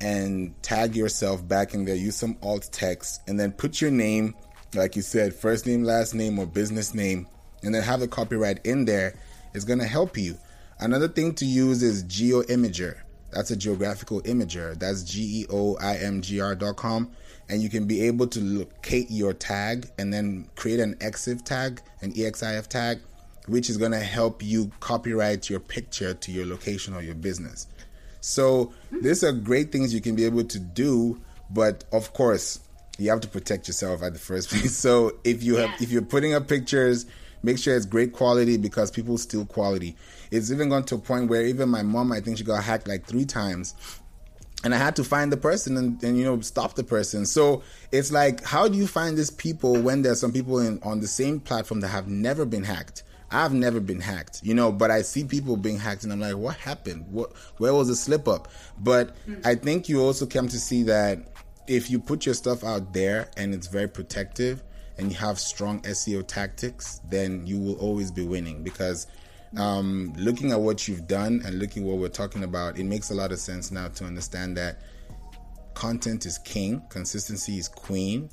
[0.00, 4.34] and tag yourself back in there, use some alt text and then put your name,
[4.74, 7.26] like you said, first name, last name, or business name,
[7.62, 9.14] and then have the copyright in there,
[9.52, 10.38] it's going to help you.
[10.82, 12.96] Another thing to use is GeoImgr.
[13.30, 14.76] That's a geographical imager.
[14.76, 17.08] That's G E O I M G R.com.
[17.48, 21.80] And you can be able to locate your tag and then create an EXIF tag,
[22.00, 22.98] an EXIF tag,
[23.46, 27.68] which is going to help you copyright your picture to your location or your business.
[28.20, 32.58] So, these are great things you can be able to do, but of course,
[32.98, 34.76] you have to protect yourself at the first place.
[34.76, 37.06] So, if you have if you're putting up pictures
[37.42, 39.96] Make sure it's great quality because people steal quality.
[40.32, 42.88] It's even gone to a point where even my mom, I think she got hacked
[42.88, 43.74] like three times
[44.64, 47.26] and I had to find the person and, and, you know stop the person.
[47.26, 51.00] So it's like, how do you find these people when there's some people in on
[51.00, 53.02] the same platform that have never been hacked?
[53.30, 56.36] I've never been hacked, you know, but I see people being hacked and I'm like,
[56.36, 57.06] what happened?
[57.10, 58.48] What where was the slip up?
[58.78, 59.40] But mm-hmm.
[59.44, 61.18] I think you also come to see that
[61.66, 64.62] if you put your stuff out there and it's very protective,
[64.98, 69.06] and you have strong SEO tactics, then you will always be winning because
[69.56, 73.14] um, looking at what you've done and looking what we're talking about, it makes a
[73.14, 74.80] lot of sense now to understand that
[75.74, 78.30] content is king, consistency is queen,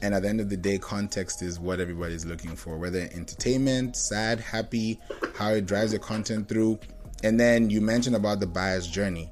[0.00, 3.96] and at the end of the day, context is what everybody's looking for, whether entertainment,
[3.96, 5.00] sad, happy,
[5.34, 6.78] how it drives your content through.
[7.24, 9.30] And then you mentioned about the buyer's journey.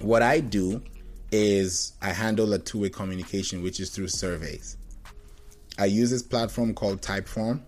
[0.00, 0.82] What I do
[1.32, 4.76] is I handle a two way communication, which is through surveys.
[5.76, 7.60] I use this platform called Typeform,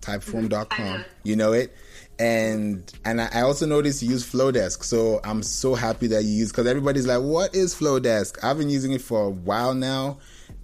[0.00, 1.04] typeform.com.
[1.24, 1.76] You know it?
[2.18, 6.52] And and I also noticed you use Flodesk, so I'm so happy that you use
[6.52, 10.18] because everybody's like, "What is Flodesk?" I've been using it for a while now,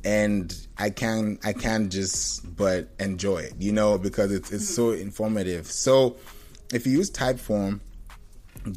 [0.04, 4.92] and I can I can just but enjoy it, you know, because it's it's so
[4.92, 5.02] mm-hmm.
[5.02, 5.66] informative.
[5.66, 6.16] So
[6.72, 7.80] if you use Typeform,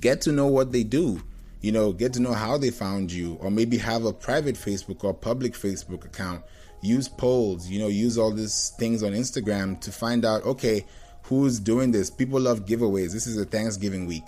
[0.01, 1.21] get to know what they do.
[1.61, 5.03] You know, get to know how they found you, or maybe have a private Facebook
[5.03, 6.43] or public Facebook account
[6.83, 10.85] use polls, you know, use all these things on Instagram to find out, okay,
[11.23, 12.09] who's doing this?
[12.09, 13.11] People love giveaways.
[13.11, 14.23] This is a Thanksgiving week.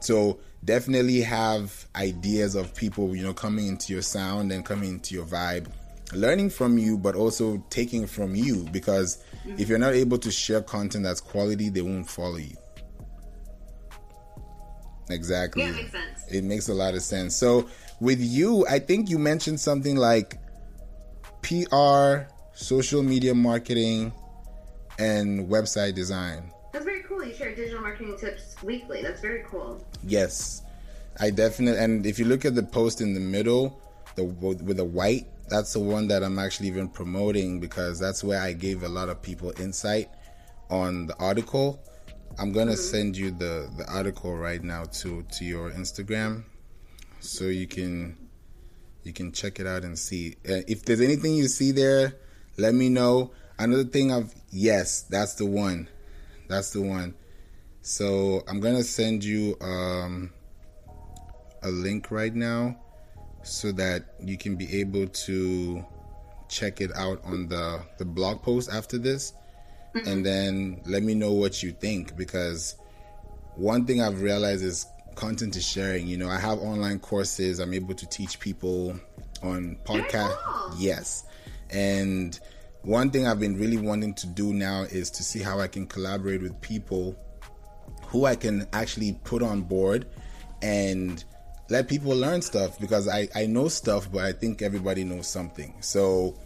[0.00, 5.14] So definitely have ideas of people, you know, coming into your sound and coming into
[5.14, 5.70] your vibe,
[6.12, 9.22] learning from you, but also taking from you because
[9.58, 12.56] if you're not able to share content that's quality, they won't follow you.
[15.08, 15.62] Exactly.
[15.62, 16.24] Yeah, it makes sense.
[16.30, 17.36] It makes a lot of sense.
[17.36, 17.68] So
[18.00, 20.38] with you, I think you mentioned something like
[21.42, 24.12] PR, social media marketing,
[25.00, 26.52] and website design.
[26.72, 27.24] That's very cool.
[27.24, 29.02] You share digital marketing tips weekly.
[29.02, 29.84] That's very cool.
[30.04, 30.62] Yes,
[31.18, 31.82] I definitely.
[31.82, 33.80] And if you look at the post in the middle,
[34.14, 38.40] the with the white, that's the one that I'm actually even promoting because that's where
[38.40, 40.08] I gave a lot of people insight
[40.70, 41.80] on the article.
[42.38, 42.80] I'm gonna mm-hmm.
[42.80, 46.44] send you the the article right now to to your Instagram,
[47.18, 48.16] so you can
[49.02, 52.16] you can check it out and see uh, if there's anything you see there.
[52.56, 53.32] Let me know.
[53.60, 55.88] Another thing of yes, that's the one.
[56.48, 57.14] That's the one.
[57.82, 60.32] So I'm gonna send you um,
[61.62, 62.76] a link right now
[63.42, 65.84] so that you can be able to
[66.48, 69.32] check it out on the the blog post after this
[69.94, 70.08] mm-hmm.
[70.08, 72.76] and then let me know what you think because
[73.56, 76.06] one thing I've realized is content is sharing.
[76.06, 77.58] You know, I have online courses.
[77.58, 78.98] I'm able to teach people
[79.42, 80.34] on podcast.
[80.78, 81.24] Yes.
[81.70, 82.38] And
[82.82, 85.86] one thing I've been really wanting to do now is to see how I can
[85.86, 87.16] collaborate with people
[88.06, 90.06] who I can actually put on board
[90.62, 91.22] and
[91.68, 95.74] let people learn stuff because I, I know stuff, but I think everybody knows something.
[95.80, 96.36] So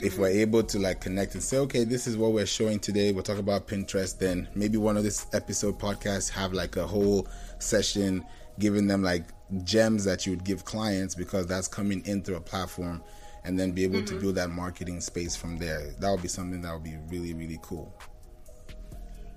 [0.00, 0.40] if we're mm-hmm.
[0.40, 3.38] able to like connect and say, okay, this is what we're showing today, we'll talk
[3.38, 8.24] about Pinterest, then maybe one of this episode podcasts have like a whole session
[8.58, 9.24] giving them like
[9.64, 13.02] gems that you would give clients because that's coming in through a platform
[13.44, 14.16] and then be able mm-hmm.
[14.16, 15.94] to build that marketing space from there.
[15.98, 17.94] That would be something that would be really, really cool.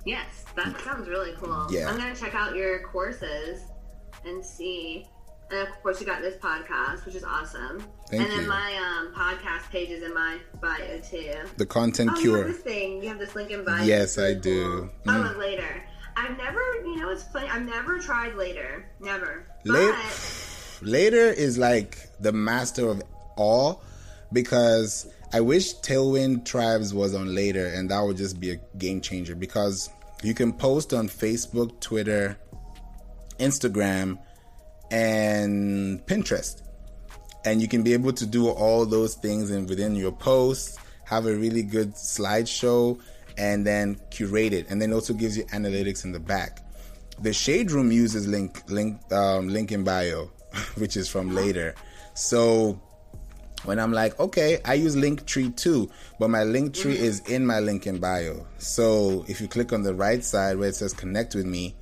[0.05, 1.67] Yes, that sounds really cool.
[1.71, 1.89] Yeah.
[1.89, 3.61] I'm gonna check out your courses
[4.25, 5.07] and see.
[5.49, 7.83] And of course, you got this podcast, which is awesome.
[8.09, 8.47] Thank and then you.
[8.47, 11.33] my um, podcast page is in my bio too.
[11.57, 12.37] The content oh, cure.
[12.37, 13.03] You have this thing.
[13.03, 13.83] You have this link in bio.
[13.83, 14.89] Yes, I do.
[15.05, 15.13] Cool.
[15.13, 15.35] Mm.
[15.35, 15.83] Oh, later.
[16.15, 17.47] I've never, you know, it's funny.
[17.49, 18.85] I've never tried later.
[18.99, 19.47] Never.
[19.65, 19.97] Later,
[20.81, 23.01] later is like the master of
[23.35, 23.83] all
[24.33, 29.01] because I wish Tailwind Tribes was on later and that would just be a game
[29.01, 29.89] changer because
[30.21, 32.37] you can post on Facebook, Twitter,
[33.39, 34.17] Instagram,
[34.91, 36.61] and Pinterest.
[37.45, 41.25] And you can be able to do all those things and within your posts, have
[41.25, 42.99] a really good slideshow,
[43.37, 44.69] and then curate it.
[44.69, 46.59] And then also gives you analytics in the back.
[47.21, 50.31] The Shade Room uses link link um, link in bio,
[50.75, 51.75] which is from later.
[52.13, 52.81] So
[53.65, 57.87] when I'm like, okay, I use Linktree too, but my Linktree is in my link
[57.87, 58.45] in bio.
[58.57, 61.75] So if you click on the right side where it says connect with me,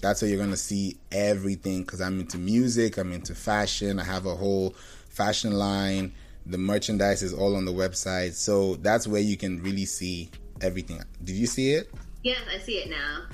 [0.00, 4.26] that's where you're gonna see everything because I'm into music, I'm into fashion, I have
[4.26, 4.74] a whole
[5.08, 6.12] fashion line.
[6.46, 8.34] The merchandise is all on the website.
[8.34, 11.02] So that's where you can really see everything.
[11.24, 11.90] Did you see it?
[12.22, 13.24] Yes, I see it now.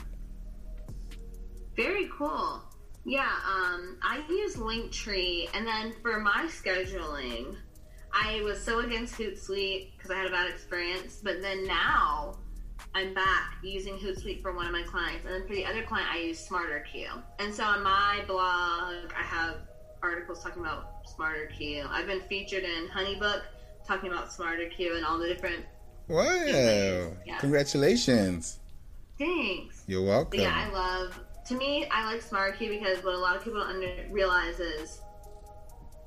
[1.76, 2.62] Very cool.
[3.04, 7.56] Yeah, um, I use Linktree, and then for my scheduling,
[8.12, 12.36] I was so against Hootsuite because I had a bad experience, but then now
[12.94, 16.08] I'm back using Hootsuite for one of my clients, and then for the other client,
[16.12, 17.22] I use SmarterQueue.
[17.38, 19.56] And so on my blog, I have
[20.02, 21.88] articles talking about SmarterQueue.
[21.88, 23.42] I've been featured in Honeybook
[23.86, 25.64] talking about SmarterQueue and all the different.
[26.08, 27.12] Wow!
[27.24, 27.38] Yeah.
[27.38, 28.58] Congratulations.
[29.18, 29.84] Thanks.
[29.86, 30.30] You're welcome.
[30.30, 31.18] But yeah, I love.
[31.46, 35.00] To me, I like SmarterQueue because what a lot of people don't under, realize is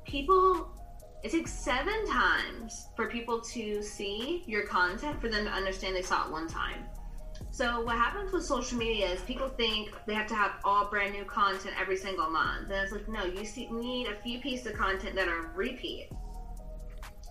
[0.05, 0.69] people
[1.25, 6.03] it takes seven times for people to see your content for them to understand they
[6.03, 6.83] saw it one time.
[7.49, 11.13] So what happens with social media is people think they have to have all brand
[11.13, 12.69] new content every single month.
[12.69, 16.09] And it's like, no, you see, need a few pieces of content that are repeat.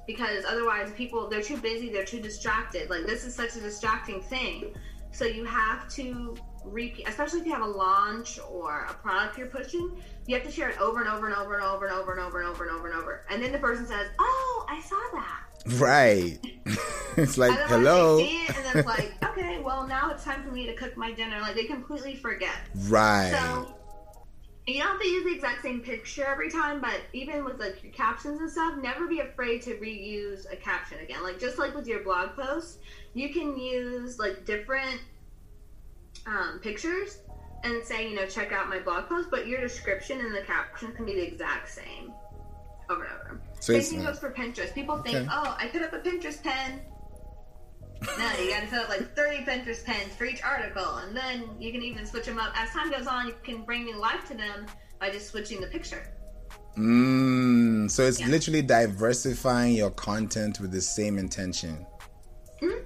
[0.08, 2.90] Because otherwise people they're too busy, they're too distracted.
[2.90, 4.74] Like this is such a distracting thing.
[5.12, 9.46] So you have to repeat, especially if you have a launch or a product you're
[9.46, 9.92] pushing,
[10.26, 12.20] you have to share it over and over and over and over and over and
[12.20, 13.26] over and over and over and over.
[13.30, 15.44] And then the person says, "Oh, I saw that."
[15.78, 16.38] Right.
[17.16, 18.18] it's like, hello.
[18.18, 21.12] It, and then it's like, okay, well now it's time for me to cook my
[21.12, 21.40] dinner.
[21.40, 22.56] Like they completely forget.
[22.74, 23.30] Right.
[23.30, 23.74] So
[24.66, 27.82] you don't have to use the exact same picture every time, but even with like
[27.82, 31.22] your captions and stuff, never be afraid to reuse a caption again.
[31.22, 32.78] Like just like with your blog post,
[33.12, 35.00] you can use like different
[36.26, 37.18] um, pictures
[37.64, 40.92] and say, you know, check out my blog post, but your description and the caption
[40.92, 42.12] can be the exact same
[42.90, 43.40] over and over.
[43.60, 44.74] So Same thing goes for Pinterest.
[44.74, 45.28] People think, okay.
[45.30, 46.80] oh, I put up a Pinterest pin.
[48.18, 51.48] No, you got to set up like 30 Pinterest pins for each article, and then
[51.58, 52.52] you can even switch them up.
[52.54, 54.66] As time goes on, you can bring new life to them
[55.00, 56.06] by just switching the picture.
[56.76, 58.26] Mm, so it's Yeah.
[58.26, 61.86] literally diversifying your content with the same intention.
[62.60, 62.84] Mhm.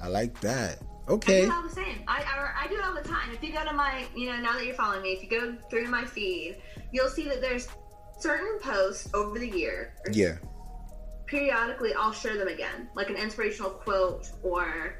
[0.00, 0.78] I like that.
[1.08, 1.40] I Okay.
[1.40, 2.02] do it all the same.
[2.08, 3.30] I, I, I do it all the time.
[3.32, 5.56] If you go to my, you know, now that you're following me, if you go
[5.70, 6.56] through my feed,
[6.90, 7.68] you'll see that there's
[8.18, 9.94] certain posts over the year.
[10.12, 10.36] Yeah.
[11.26, 14.98] Periodically, I'll share them again, like an inspirational quote or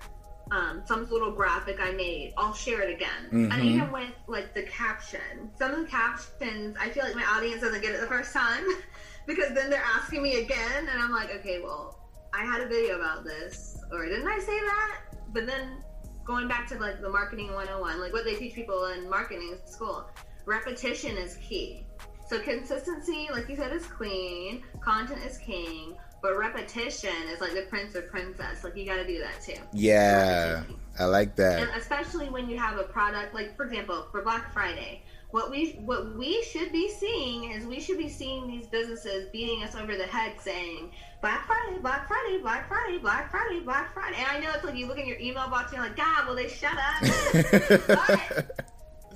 [0.50, 2.32] um, some little graphic I made.
[2.36, 3.64] I'll share it again, and Mhm.
[3.64, 5.50] even with like the caption.
[5.58, 8.64] Some of the captions, I feel like my audience doesn't get it the first time
[9.26, 11.98] because then they're asking me again, and I'm like, okay, well,
[12.32, 15.00] I had a video about this, or didn't I say that?
[15.32, 15.82] But then
[16.26, 20.08] going back to like the marketing 101, like what they teach people in marketing school,
[20.44, 21.84] repetition is key.
[22.28, 24.62] So consistency, like you said, is queen.
[24.80, 25.96] Content is king.
[26.22, 28.64] But repetition is like the prince or princess.
[28.64, 29.60] Like you got to do that too.
[29.72, 30.64] Yeah.
[30.98, 31.76] I like And that.
[31.76, 36.16] especially when you have a product, like for example, for Black Friday, what we what
[36.16, 40.06] we should be seeing is we should be seeing these businesses beating us over the
[40.06, 44.16] head, saying Black Friday, Black Friday, Black Friday, Black Friday, Black Friday.
[44.18, 46.28] And I know it's like you look in your email box and you're like, God,
[46.28, 47.88] will they shut up?
[47.88, 48.66] but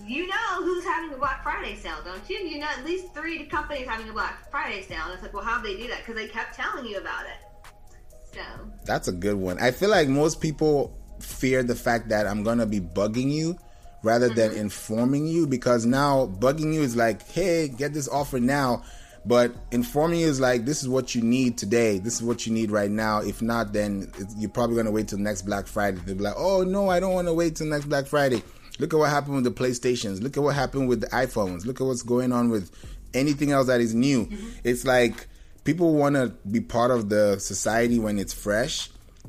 [0.05, 2.39] you know who's having a Black Friday sale, don't you?
[2.39, 5.45] You know at least three companies having a Black Friday sale, and it's like, well,
[5.45, 5.99] how they do that?
[5.99, 8.35] Because they kept telling you about it.
[8.35, 8.41] So
[8.85, 9.59] That's a good one.
[9.61, 13.59] I feel like most people fear the fact that I'm gonna be bugging you
[14.03, 14.61] rather than mm-hmm.
[14.61, 18.83] informing you because now bugging you is like, hey, get this offer now.
[19.27, 21.99] But informing you is like, this is what you need today.
[21.99, 23.21] This is what you need right now.
[23.21, 26.01] If not, then you're probably gonna wait till next Black Friday.
[26.05, 28.43] They'll be like, oh no, I don't want to wait till next Black Friday.
[28.79, 30.23] Look at what happened with the PlayStations.
[30.23, 31.67] Look at what happened with the iPhones.
[31.67, 32.71] Look at what's going on with
[33.13, 34.25] anything else that is new.
[34.25, 34.49] Mm-hmm.
[34.65, 35.27] It's like
[35.65, 38.89] people want to be part of the society when it's fresh,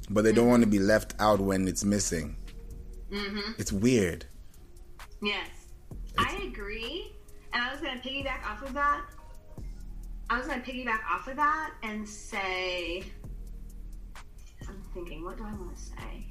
[0.09, 0.51] but they don't mm-hmm.
[0.51, 2.37] want to be left out when it's missing.
[3.57, 4.25] It's weird.
[5.21, 5.49] Yes,
[6.17, 7.13] I agree.
[7.53, 9.01] And I was going to piggyback off of that.
[10.29, 13.03] I was going to piggyback off of that and say,
[14.67, 16.27] I'm thinking, what do I want to say?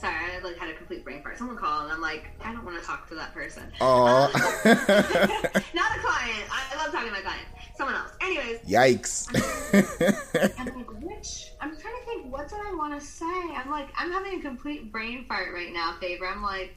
[0.00, 1.38] Sorry, I like had a complete brain fart.
[1.38, 3.70] Someone called, and I'm like, I don't want to talk to that person.
[3.80, 4.26] Aw.
[4.26, 4.32] Um,
[5.74, 6.44] not a client.
[6.50, 7.46] I love talking to my clients.
[7.76, 8.10] Someone else.
[8.20, 9.28] Anyways, Yikes.
[10.58, 11.52] I'm like, which?
[11.60, 12.32] I'm trying to think.
[12.32, 13.26] What did I want to say?
[13.26, 16.26] I'm like, I'm having a complete brain fart right now, favor.
[16.26, 16.76] I'm like,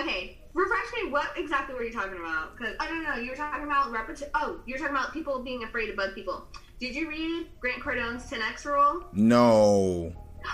[0.00, 1.10] okay, refresh me.
[1.10, 2.56] What exactly were you talking about?
[2.56, 3.16] Because I oh, don't know.
[3.16, 4.28] You were talking about repetition.
[4.34, 6.46] Oh, you were talking about people being afraid to bug people.
[6.80, 9.04] Did you read Grant Cardone's 10x rule?
[9.12, 10.12] no.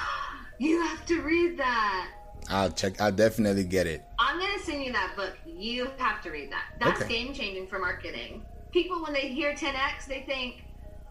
[0.61, 2.11] You have to read that.
[2.49, 3.01] I'll check.
[3.01, 4.05] I'll definitely get it.
[4.21, 5.33] I'm gonna send you that book.
[5.45, 6.67] You have to read that.
[6.79, 7.25] That's Okay.
[7.25, 8.45] game changing for marketing.
[8.71, 10.63] People, when they hear 10x, they think,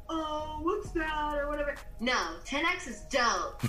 [0.09, 1.75] "Oh, what's that?" or whatever.
[1.99, 3.61] No, 10x is dope.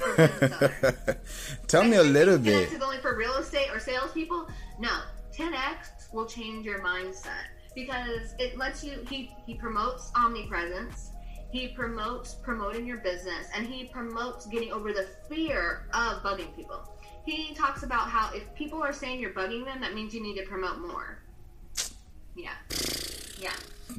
[1.66, 2.72] Tell me a little if 10x bit.
[2.72, 4.48] is only for real estate or salespeople.
[4.78, 5.00] No,
[5.36, 9.04] 10x will change your mindset because it lets you.
[9.08, 11.10] He he promotes omnipresence.
[11.50, 16.80] He promotes promoting your business, and he promotes getting over the fear of bugging people.
[17.24, 20.36] He talks about how if people are saying you're bugging them, that means you need
[20.36, 21.22] to promote more.
[22.36, 22.50] Yeah,
[23.38, 23.52] yeah.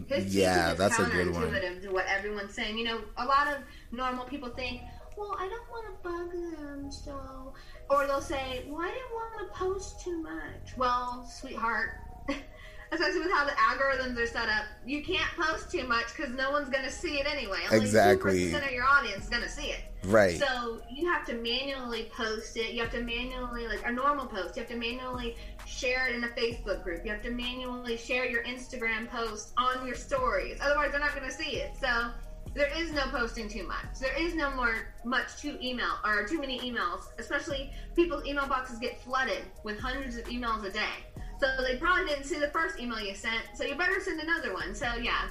[0.08, 1.52] His Yeah, that's a good one.
[1.52, 3.60] To what everyone's saying, you know, a lot of
[3.92, 4.82] normal people think,
[5.18, 7.54] well, I don't want to bug them, so,
[7.90, 10.78] or they'll say, well, I didn't want to post too much.
[10.78, 11.92] Well, sweetheart,
[12.96, 16.52] especially with how the algorithms are set up, you can't post too much because no
[16.52, 17.60] one's going to see it anyway.
[17.72, 18.52] Only Exactly.
[18.52, 19.82] 2% of your audience is going to see it.
[20.06, 20.40] Right.
[20.40, 22.74] So you have to manually post it.
[22.74, 25.36] You have to manually, like a normal post, you have to manually
[25.68, 27.06] share it in a Facebook group.
[27.06, 30.60] You have to manually share your Instagram post on your stories.
[30.62, 31.76] Otherwise, they're not going to see it.
[31.80, 32.12] So
[32.54, 34.00] there is no posting too much.
[34.00, 37.02] There is no more much to email or too many emails.
[37.18, 41.15] Especially people's email boxes get flooded with hundreds of emails a day.
[41.40, 43.44] So they probably didn't see the first email you sent.
[43.56, 44.74] So you better send another one.
[44.74, 45.28] So yeah,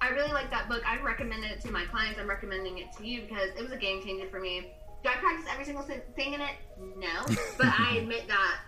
[0.00, 0.82] I really like that book.
[0.86, 2.18] I've recommended it to my clients.
[2.18, 4.72] I'm recommending it to you because it was a game changer for me.
[5.02, 6.54] Do I practice every single thing in it?
[6.96, 7.26] No.
[7.58, 8.58] But I admit that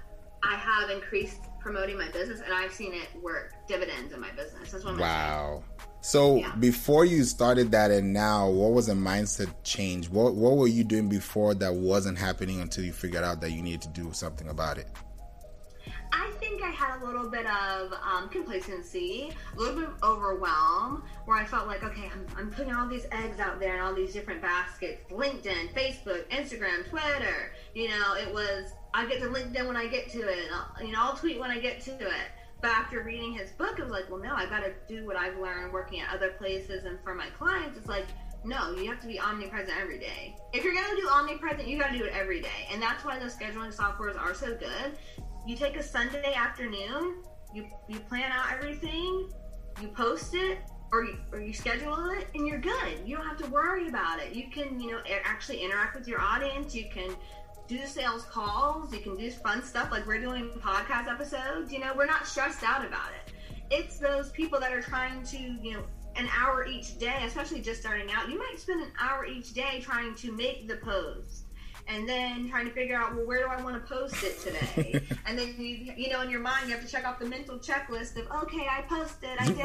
[0.43, 4.73] I have increased promoting my business and I've seen it work dividends in my business.
[4.73, 5.65] That's what I'm Wow.
[6.03, 6.55] So Yeah.
[6.57, 10.11] before you started that and now, what was a mindset change?
[10.11, 13.63] What what were you doing before that wasn't happening until you figured out that you
[13.63, 14.89] needed to do something about it?
[16.17, 21.03] I think I had a little bit of um, complacency, a little bit of overwhelm,
[21.25, 23.95] where I felt like, okay, I'm, I'm putting all these eggs out there in all
[23.95, 27.53] these different baskets LinkedIn, Facebook, Instagram, Twitter.
[27.75, 30.93] You know, it was, I get to LinkedIn when I get to it, I'll, you
[30.93, 32.29] know, I'll tweet when I get to it.
[32.61, 35.17] But after reading his book, it was like, well, no, I got to do what
[35.17, 37.77] I've learned working at other places and for my clients.
[37.77, 38.07] It's like,
[38.45, 40.37] No, you have to be omnipresent every day.
[40.53, 42.69] If you're gonna do omnipresent, you gotta do it every day.
[42.71, 44.99] And that's why the scheduling softwares are so good.
[45.47, 47.23] You take a Sunday afternoon,
[47.53, 49.29] you you plan out everything,
[49.81, 50.59] you post it,
[50.91, 53.01] or you, or you schedule it, and you're good.
[53.05, 54.35] You don't have to worry about it.
[54.35, 56.75] You can you know actually interact with your audience.
[56.75, 57.15] You can
[57.69, 58.93] do sales calls.
[58.93, 61.73] You can do fun stuff like we're doing podcast episodes.
[61.73, 63.35] You know, we're not stressed out about it.
[63.71, 65.85] It's those people that are trying to you know
[66.17, 69.81] an hour each day, especially just starting out, you might spend an hour each day
[69.83, 71.44] trying to make the post.
[71.87, 75.03] And then trying to figure out, well, where do I want to post it today?
[75.27, 77.59] and then you, you know, in your mind, you have to check off the mental
[77.59, 79.59] checklist of, okay, I posted, I did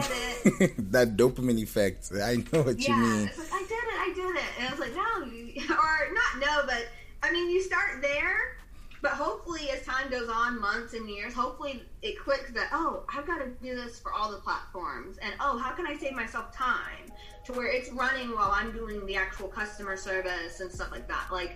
[0.62, 0.74] it.
[0.92, 2.12] that dopamine effect.
[2.14, 3.28] I know what yeah, you mean.
[3.28, 4.52] It's like, I did it, I did it.
[4.60, 6.88] And I was like, no, or not no, but
[7.24, 8.58] I mean, you start there
[9.02, 13.26] but hopefully, as time goes on, months and years, hopefully it clicks that, oh, I've
[13.26, 15.18] got to do this for all the platforms.
[15.22, 17.06] And oh, how can I save myself time
[17.46, 21.28] to where it's running while I'm doing the actual customer service and stuff like that?
[21.32, 21.56] Like,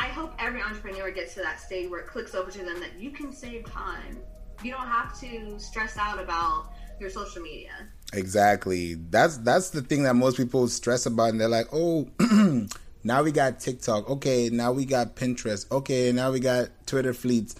[0.00, 2.98] I hope every entrepreneur gets to that stage where it clicks over to them that
[2.98, 4.18] you can save time.
[4.62, 7.72] You don't have to stress out about your social media.
[8.12, 8.94] Exactly.
[8.94, 12.08] That's that's the thing that most people stress about and they're like, "Oh,
[13.04, 14.10] Now we got TikTok.
[14.10, 15.70] Okay, now we got Pinterest.
[15.70, 17.54] Okay, now we got Twitter fleets.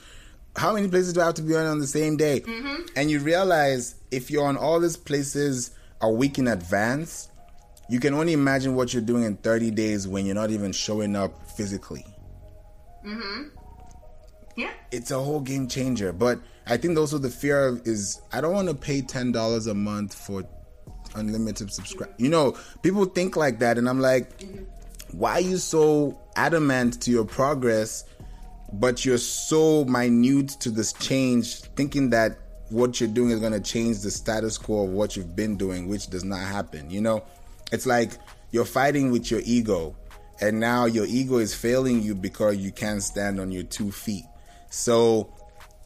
[0.56, 2.40] How many places do I have to be on on the same day?
[2.40, 2.82] Mm-hmm.
[2.96, 5.70] And you realize if you're on all these places
[6.00, 7.30] a week in advance,
[7.88, 11.14] you can only imagine what you're doing in 30 days when you're not even showing
[11.14, 12.04] up physically.
[13.04, 13.48] Mm-hmm.
[14.56, 14.72] Yeah.
[14.90, 16.12] It's a whole game changer.
[16.12, 19.66] But I think also the fear of is I don't want to pay ten dollars
[19.66, 20.44] a month for
[21.14, 22.12] unlimited subscribe.
[22.18, 24.64] You know, people think like that, and I'm like, mm-hmm
[25.12, 28.04] why are you so adamant to your progress,
[28.72, 32.38] but you're so minute to this change, thinking that
[32.70, 35.88] what you're doing is going to change the status quo of what you've been doing,
[35.88, 36.90] which does not happen.
[36.90, 37.24] You know,
[37.72, 38.12] it's like
[38.50, 39.96] you're fighting with your ego,
[40.40, 44.24] and now your ego is failing you because you can't stand on your two feet.
[44.70, 45.32] So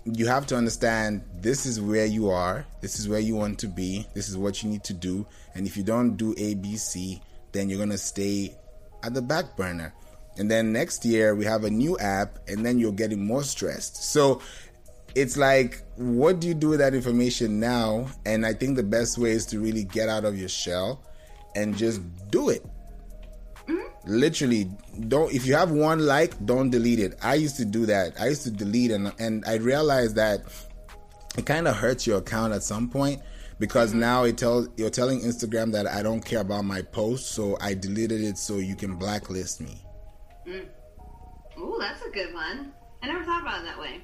[0.05, 3.69] you have to understand this is where you are, this is where you want to
[3.69, 5.27] be, this is what you need to do.
[5.55, 7.21] And if you don't do ABC,
[7.53, 8.57] then you're going to stay
[9.03, 9.95] at the back burner.
[10.39, 14.03] And then next year we have a new app, and then you're getting more stressed.
[14.13, 14.41] So
[15.15, 18.07] it's like, what do you do with that information now?
[18.25, 21.03] And I think the best way is to really get out of your shell
[21.55, 22.01] and just
[22.31, 22.65] do it.
[23.73, 24.11] Mm-hmm.
[24.11, 24.71] Literally,
[25.09, 25.33] don't.
[25.33, 27.19] If you have one like, don't delete it.
[27.23, 28.21] I used to do that.
[28.21, 30.41] I used to delete, and and I realized that
[31.39, 33.23] it kind of hurts your account at some point
[33.59, 34.01] because mm-hmm.
[34.01, 37.75] now it tells you're telling Instagram that I don't care about my post, so I
[37.75, 39.83] deleted it so you can blacklist me.
[40.47, 40.67] Mm.
[41.59, 42.73] Ooh, that's a good one.
[43.03, 44.01] I never thought about it that way.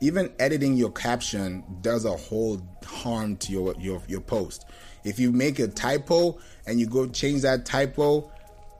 [0.00, 4.66] Even editing your caption does a whole harm to your your your post.
[5.04, 8.30] If you make a typo and you go change that typo,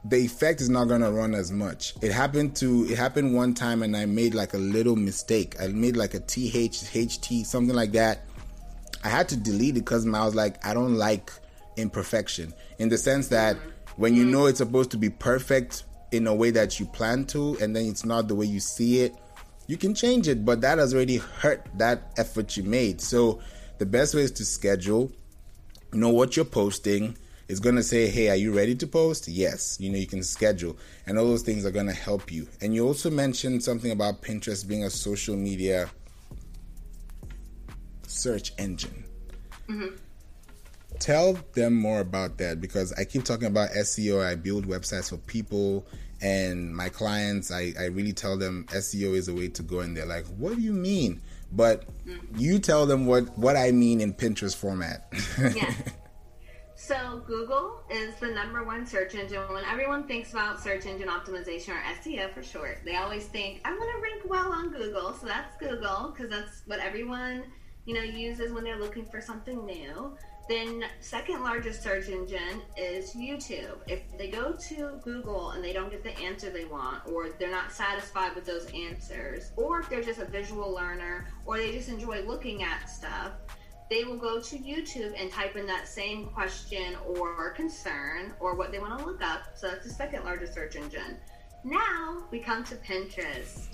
[0.09, 1.95] the effect is not gonna run as much.
[2.03, 5.61] It happened to it happened one time and I made like a little mistake.
[5.61, 8.21] I made like a T H H T something like that
[9.07, 11.31] I had to delete it because I was like, I don't like
[11.77, 13.57] imperfection in the sense that
[13.95, 17.57] when you know it's supposed to be perfect in a way that you plan to,
[17.61, 19.15] and then it's not the way you see it,
[19.69, 20.45] you can change it.
[20.45, 23.01] But that has already hurt that effort you made.
[23.01, 23.41] So
[23.79, 25.13] the best way is to schedule,
[25.93, 27.17] know what you're posting.
[27.49, 30.77] It's gonna say, "Hey, are you ready to post?" Yes, you know you can schedule,
[31.07, 32.49] and all those things are gonna help you.
[32.61, 35.89] And you also mentioned something about Pinterest being a social media
[38.07, 39.05] search engine.
[39.69, 39.95] Mm-hmm.
[40.99, 44.25] Tell them more about that because I keep talking about SEO.
[44.25, 45.87] I build websites for people
[46.23, 47.51] and my clients.
[47.51, 50.57] I, I really tell them SEO is a way to go, and they're like, "What
[50.57, 51.21] do you mean?"
[51.53, 52.39] But mm-hmm.
[52.39, 55.13] you tell them what what I mean in Pinterest format.
[55.55, 55.73] yeah.
[56.77, 59.41] So Google is the number one search engine.
[59.49, 63.70] When everyone thinks about search engine optimization or SEO for short, they always think I
[63.70, 65.14] want to rank well on Google.
[65.14, 67.45] So that's Google because that's what everyone
[67.87, 70.16] you know, uses when they're looking for something new.
[70.49, 73.79] Then second largest search engine is YouTube.
[73.89, 77.51] If they go to Google and they don't get the answer they want, or they're
[77.51, 81.89] not satisfied with those answers, or if they're just a visual learner, or they just
[81.89, 83.33] enjoy looking at stuff,
[83.89, 88.72] they will go to YouTube and type in that same question or concern or what
[88.72, 89.43] they want to look up.
[89.55, 91.18] So that's the second largest search engine.
[91.64, 93.68] Now we come to Pinterest.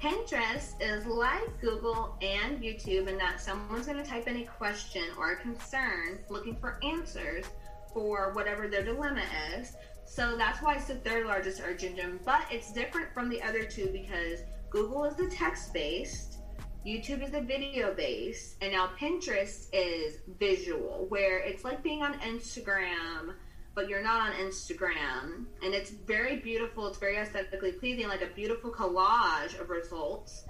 [0.00, 5.02] Pinterest is like Google and YouTube in that someone's going to type in a question
[5.16, 7.44] or a concern looking for answers
[7.92, 9.24] for whatever their dilemma
[9.56, 9.76] is.
[10.04, 13.64] So that's why it's the third largest search engine, but it's different from the other
[13.64, 14.40] two because
[14.70, 16.37] Google is the text based,
[16.86, 22.14] YouTube is a video base, and now Pinterest is visual, where it's like being on
[22.20, 23.34] Instagram
[23.78, 25.44] but you're not on Instagram.
[25.62, 30.42] And it's very beautiful, it's very aesthetically pleasing, like a beautiful collage of results.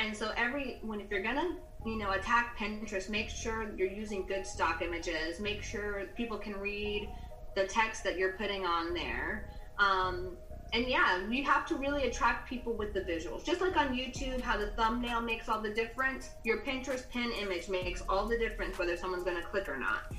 [0.00, 4.26] And so every when if you're gonna you know attack Pinterest, make sure you're using
[4.26, 5.38] good stock images.
[5.38, 7.08] Make sure people can read
[7.54, 9.48] the text that you're putting on there.
[9.78, 10.36] Um,
[10.72, 13.44] and yeah, you have to really attract people with the visuals.
[13.44, 17.68] Just like on YouTube, how the thumbnail makes all the difference, your Pinterest pin image
[17.68, 20.12] makes all the difference whether someone's going to click or not.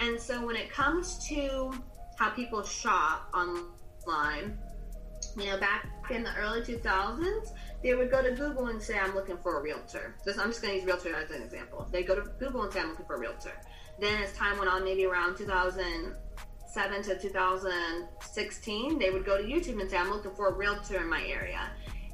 [0.00, 1.72] And so when it comes to
[2.18, 4.58] how people shop online,
[5.38, 7.52] you know, back in the early 2000s,
[7.82, 10.16] they would go to Google and say, I'm looking for a realtor.
[10.24, 11.88] This, I'm just going to use realtor as an example.
[11.90, 13.52] They go to Google and say, I'm looking for a realtor.
[13.98, 15.36] Then as time went on, maybe around
[16.74, 21.00] 2007 to 2016, they would go to YouTube and say, I'm looking for a realtor
[21.00, 21.70] in my area.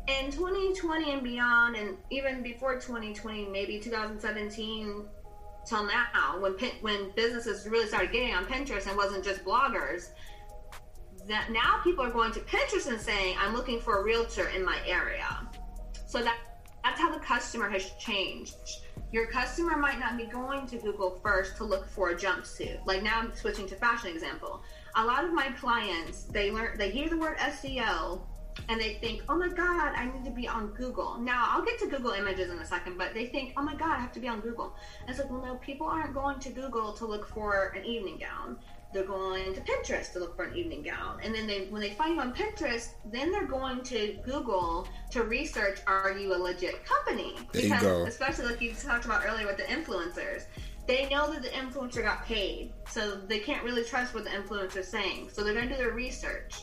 [0.07, 5.05] In 2020 and beyond, and even before 2020, maybe 2017
[5.67, 10.09] till now, when when businesses really started getting on Pinterest and wasn't just bloggers,
[11.29, 14.65] that now people are going to Pinterest and saying, I'm looking for a realtor in
[14.65, 15.49] my area.
[16.07, 16.39] So that
[16.83, 18.57] that's how the customer has changed.
[19.13, 22.79] Your customer might not be going to Google first to look for a jumpsuit.
[22.87, 24.63] Like now I'm switching to fashion example.
[24.95, 28.23] A lot of my clients, they learn they hear the word SEO
[28.69, 31.79] and they think, "Oh my god, I need to be on Google." Now, I'll get
[31.81, 34.21] to Google Images in a second, but they think, "Oh my god, I have to
[34.21, 37.27] be on Google." And it's like, "Well, no, people aren't going to Google to look
[37.27, 38.59] for an evening gown
[38.93, 41.21] they're going to Pinterest to look for an evening gown.
[41.23, 45.23] And then they when they find you on Pinterest, then they're going to Google to
[45.23, 47.35] research are you a legit company?
[47.53, 48.05] There because you go.
[48.07, 50.45] especially like you talked about earlier with the influencers.
[50.87, 52.73] They know that the influencer got paid.
[52.89, 55.31] So they can't really trust what the influencer's saying.
[55.33, 56.63] So they're gonna do their research.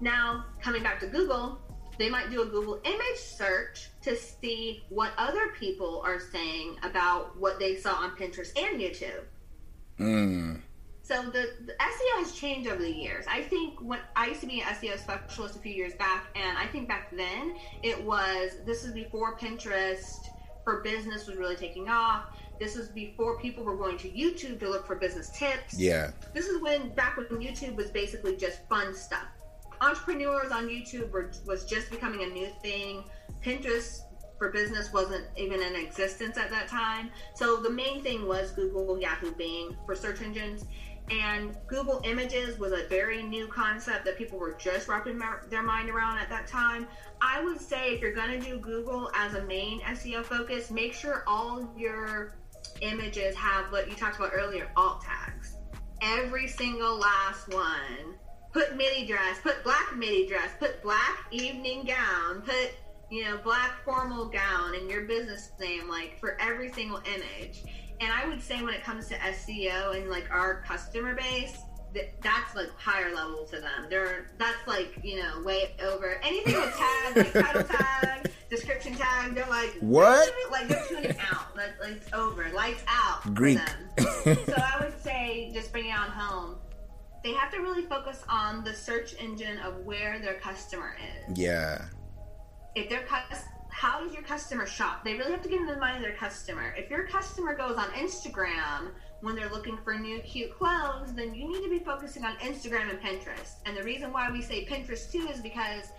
[0.00, 1.60] Now, coming back to Google,
[1.98, 7.38] they might do a Google image search to see what other people are saying about
[7.38, 9.24] what they saw on Pinterest and YouTube.
[10.00, 10.60] Mm.
[11.02, 13.24] So the, the, SEO has changed over the years.
[13.28, 16.56] I think when I used to be an SEO specialist a few years back, and
[16.56, 20.28] I think back then it was this is before Pinterest
[20.64, 22.38] for business was really taking off.
[22.60, 25.76] This is before people were going to YouTube to look for business tips.
[25.76, 26.12] Yeah.
[26.32, 29.26] This is when back when YouTube was basically just fun stuff.
[29.80, 33.02] Entrepreneurs on YouTube were, was just becoming a new thing.
[33.44, 34.02] Pinterest
[34.38, 37.10] for business wasn't even in existence at that time.
[37.34, 40.64] So the main thing was Google, Yahoo, Bing for search engines.
[41.12, 45.90] And Google Images was a very new concept that people were just wrapping their mind
[45.90, 46.86] around at that time.
[47.20, 50.94] I would say if you're going to do Google as a main SEO focus, make
[50.94, 52.32] sure all your
[52.80, 55.58] images have what you talked about earlier alt tags.
[56.00, 58.16] Every single last one.
[58.54, 62.72] Put midi dress, put black midi dress, put black evening gown, put
[63.10, 67.62] you know black formal gown in your business name, like for every single image
[68.02, 71.56] and I would say when it comes to SEO and like our customer base,
[71.94, 73.86] that, that's like higher level to them.
[73.88, 79.34] They're that's like you know way over anything with tag, like title tag, description tag.
[79.34, 80.34] They're like what?
[80.50, 81.56] Like they're tuning out.
[81.56, 82.50] Like, like it's over.
[82.52, 83.32] Lights out.
[83.34, 83.60] Greek.
[83.98, 86.56] so I would say just bring it on home.
[87.22, 91.38] They have to really focus on the search engine of where their customer is.
[91.38, 91.84] Yeah.
[92.74, 95.02] If their customer how does your customer shop?
[95.02, 96.74] They really have to get in the mind of their customer.
[96.76, 98.90] If your customer goes on Instagram
[99.22, 102.90] when they're looking for new cute clothes, then you need to be focusing on Instagram
[102.90, 103.54] and Pinterest.
[103.64, 105.90] And the reason why we say Pinterest too is because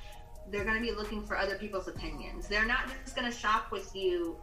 [0.52, 2.48] they're going to be looking for other people's opinions.
[2.48, 4.38] They're not just going to shop with you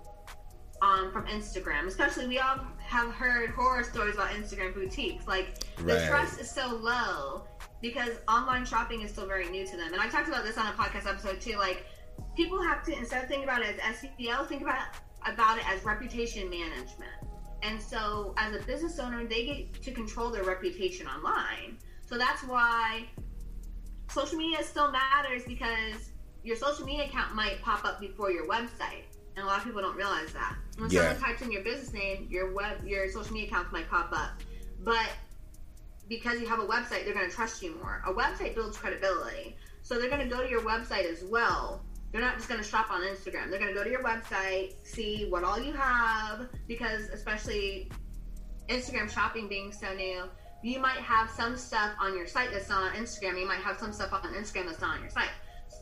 [0.83, 1.87] um, from Instagram.
[1.87, 5.29] Especially, we all have heard horror stories about Instagram boutiques.
[5.29, 7.43] Like the trust is so low
[7.81, 9.93] because online shopping is still very new to them.
[9.93, 11.57] And I talked about this on a podcast episode too.
[11.59, 11.87] Like
[12.37, 14.79] people have to instead of thinking about it as SEO, think about
[15.27, 17.13] about it as reputation management.
[17.63, 21.77] And so, as a business owner, they get to control their reputation online.
[22.07, 23.05] So that's why
[24.11, 26.11] social media still matters because
[26.43, 29.05] your social media account might pop up before your website,
[29.37, 30.57] and a lot of people don't realize that.
[30.79, 31.13] When yeah.
[31.13, 34.41] someone types in your business name, your web, your social media accounts might pop up,
[34.83, 35.11] but
[36.09, 38.03] because you have a website, they're going to trust you more.
[38.07, 42.21] A website builds credibility, so they're going to go to your website as well they're
[42.21, 43.51] not just going to shop on Instagram.
[43.51, 47.91] They're going to go to your website, see what all you have, because especially
[48.69, 50.25] Instagram shopping being so new,
[50.63, 53.39] you might have some stuff on your site that's not on Instagram.
[53.39, 55.31] You might have some stuff on Instagram that's not on your site.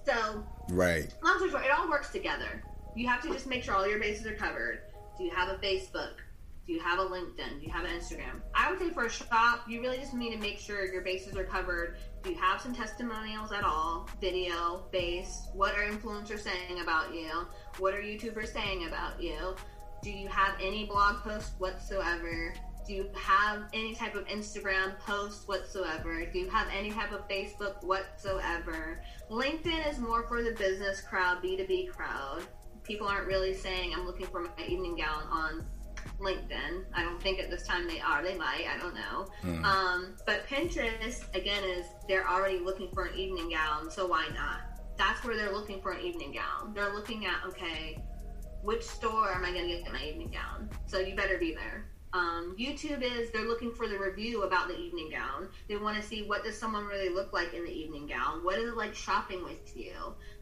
[0.04, 1.12] So, right.
[1.22, 2.62] Long story short, it all works together.
[2.94, 4.82] You have to just make sure all your bases are covered.
[5.16, 6.14] Do you have a Facebook?
[6.66, 7.60] Do you have a LinkedIn?
[7.60, 8.40] Do you have an Instagram?
[8.54, 11.36] I would say for a shop, you really just need to make sure your bases
[11.36, 11.96] are covered.
[12.22, 14.08] Do you have some testimonials at all?
[14.20, 15.50] Video based.
[15.54, 17.46] What are influencers saying about you?
[17.78, 19.54] What are YouTubers saying about you?
[20.02, 22.52] Do you have any blog posts whatsoever?
[22.86, 26.24] Do you have any type of Instagram post whatsoever?
[26.26, 29.00] Do you have any type of Facebook whatsoever?
[29.30, 32.42] LinkedIn is more for the business crowd, B2B crowd.
[32.82, 35.66] People aren't really saying, I'm looking for my evening gown on
[36.20, 36.84] LinkedIn.
[36.94, 38.22] I don't think at this time they are.
[38.22, 38.66] They might.
[38.72, 39.26] I don't know.
[39.44, 39.64] Mm.
[39.64, 44.62] Um, but Pinterest, again, is they're already looking for an evening gown, so why not?
[44.96, 46.74] That's where they're looking for an evening gown.
[46.74, 47.98] They're looking at, okay,
[48.62, 50.68] which store am I going to get my evening gown?
[50.86, 51.86] So you better be there.
[52.14, 55.48] Um, YouTube is they're looking for the review about the evening gown.
[55.68, 58.42] They want to see what does someone really look like in the evening gown.
[58.44, 59.92] What is it like shopping with you?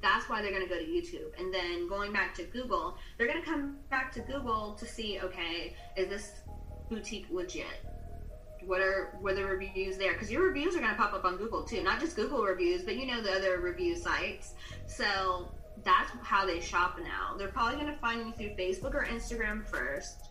[0.01, 1.39] That's why they're going to go to YouTube.
[1.39, 5.19] And then going back to Google, they're going to come back to Google to see
[5.21, 6.33] okay, is this
[6.89, 7.67] boutique legit?
[8.65, 10.13] What are are the reviews there?
[10.13, 12.83] Because your reviews are going to pop up on Google too, not just Google reviews,
[12.83, 14.55] but you know the other review sites.
[14.87, 15.51] So
[15.83, 17.37] that's how they shop now.
[17.37, 20.31] They're probably going to find you through Facebook or Instagram first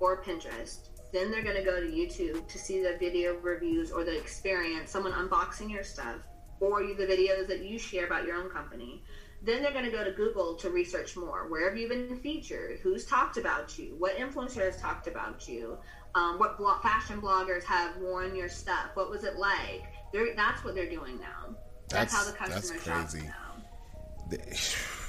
[0.00, 0.88] or Pinterest.
[1.12, 4.90] Then they're going to go to YouTube to see the video reviews or the experience,
[4.90, 6.16] someone unboxing your stuff,
[6.60, 9.02] or the videos that you share about your own company.
[9.42, 11.48] Then they're going to go to Google to research more.
[11.48, 12.78] Where have you been featured?
[12.82, 13.94] Who's talked about you?
[13.98, 15.78] What influencers talked about you?
[16.14, 18.90] Um, what blog, fashion bloggers have worn your stuff?
[18.94, 19.84] What was it like?
[20.12, 21.56] They're, that's what they're doing now.
[21.88, 24.38] That's, that's how the customer shops now.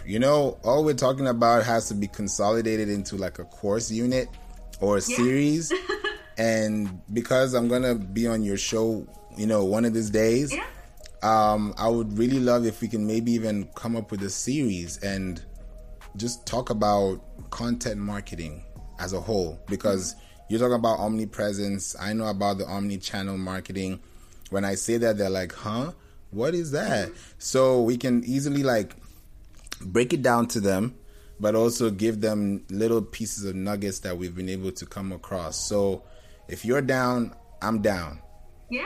[0.03, 4.29] You know, all we're talking about has to be consolidated into like a course unit
[4.81, 5.15] or a yeah.
[5.15, 5.71] series.
[6.37, 9.07] and because I'm gonna be on your show,
[9.37, 10.65] you know, one of these days, yeah.
[11.23, 14.97] um, I would really love if we can maybe even come up with a series
[15.03, 15.41] and
[16.17, 17.21] just talk about
[17.51, 18.63] content marketing
[18.99, 19.59] as a whole.
[19.69, 20.15] Because
[20.49, 24.01] you're talking about omnipresence, I know about the omni-channel marketing.
[24.49, 25.93] When I say that, they're like, "Huh?
[26.31, 27.17] What is that?" Mm-hmm.
[27.37, 28.95] So we can easily like
[29.79, 30.95] break it down to them
[31.41, 35.67] but also give them little pieces of nuggets that we've been able to come across.
[35.67, 36.03] So
[36.47, 38.21] if you're down, I'm down.
[38.69, 38.85] Yeah,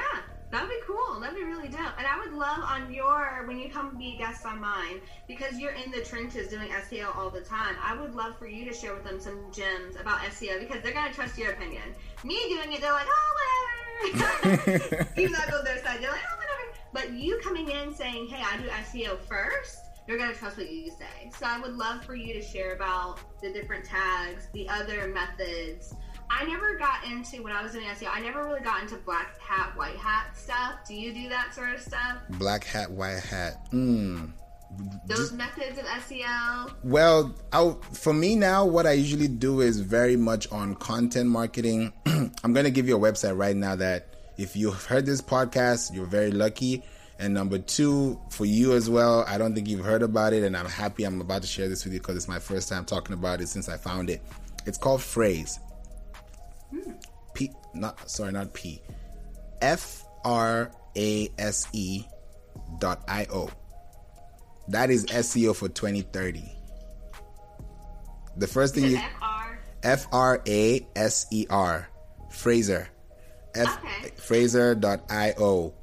[0.51, 1.19] that'd be cool.
[1.19, 1.97] That'd be really dope.
[1.97, 5.73] And I would love on your when you come be guests on mine because you're
[5.73, 7.75] in the trenches doing SEO all the time.
[7.83, 10.93] I would love for you to share with them some gems about SEO because they're
[10.93, 11.83] gonna trust your opinion.
[12.23, 15.09] Me doing it, they're like, oh whatever.
[15.17, 16.79] Even though I go their side, they're like, oh whatever.
[16.93, 20.71] But you coming in saying, hey, I do SEO first they're going to trust what
[20.71, 21.31] you say.
[21.37, 25.95] So I would love for you to share about the different tags, the other methods.
[26.29, 28.09] I never got into when I was in SEO.
[28.11, 30.79] I never really got into black hat, white hat stuff.
[30.87, 32.17] Do you do that sort of stuff?
[32.31, 33.71] Black hat, white hat.
[33.71, 34.31] Mm.
[35.05, 36.73] Those methods of SEO.
[36.83, 41.93] Well, I, for me now, what I usually do is very much on content marketing.
[42.05, 45.95] I'm going to give you a website right now that if you've heard this podcast,
[45.95, 46.83] you're very lucky
[47.17, 50.55] and number two, for you as well, I don't think you've heard about it, and
[50.55, 53.13] I'm happy I'm about to share this with you because it's my first time talking
[53.13, 54.21] about it since I found it.
[54.65, 55.59] It's called Frase.
[56.71, 56.91] Hmm.
[57.33, 58.81] P, not sorry, not P.
[59.61, 62.03] F R A S E
[62.79, 63.49] dot I O.
[64.67, 66.43] That is SEO for 2030.
[68.37, 68.99] The first thing is
[69.83, 71.87] F R A S E R.
[72.29, 72.89] Fraser.
[73.53, 74.11] F okay.
[74.17, 75.73] Fraser.io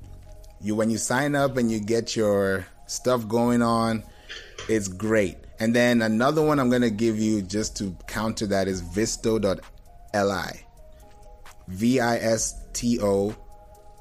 [0.62, 4.04] you when you sign up and you get your stuff going on,
[4.68, 5.36] it's great.
[5.58, 9.60] And then another one I'm gonna give you just to counter that is visto.li.
[11.68, 13.34] V I S T O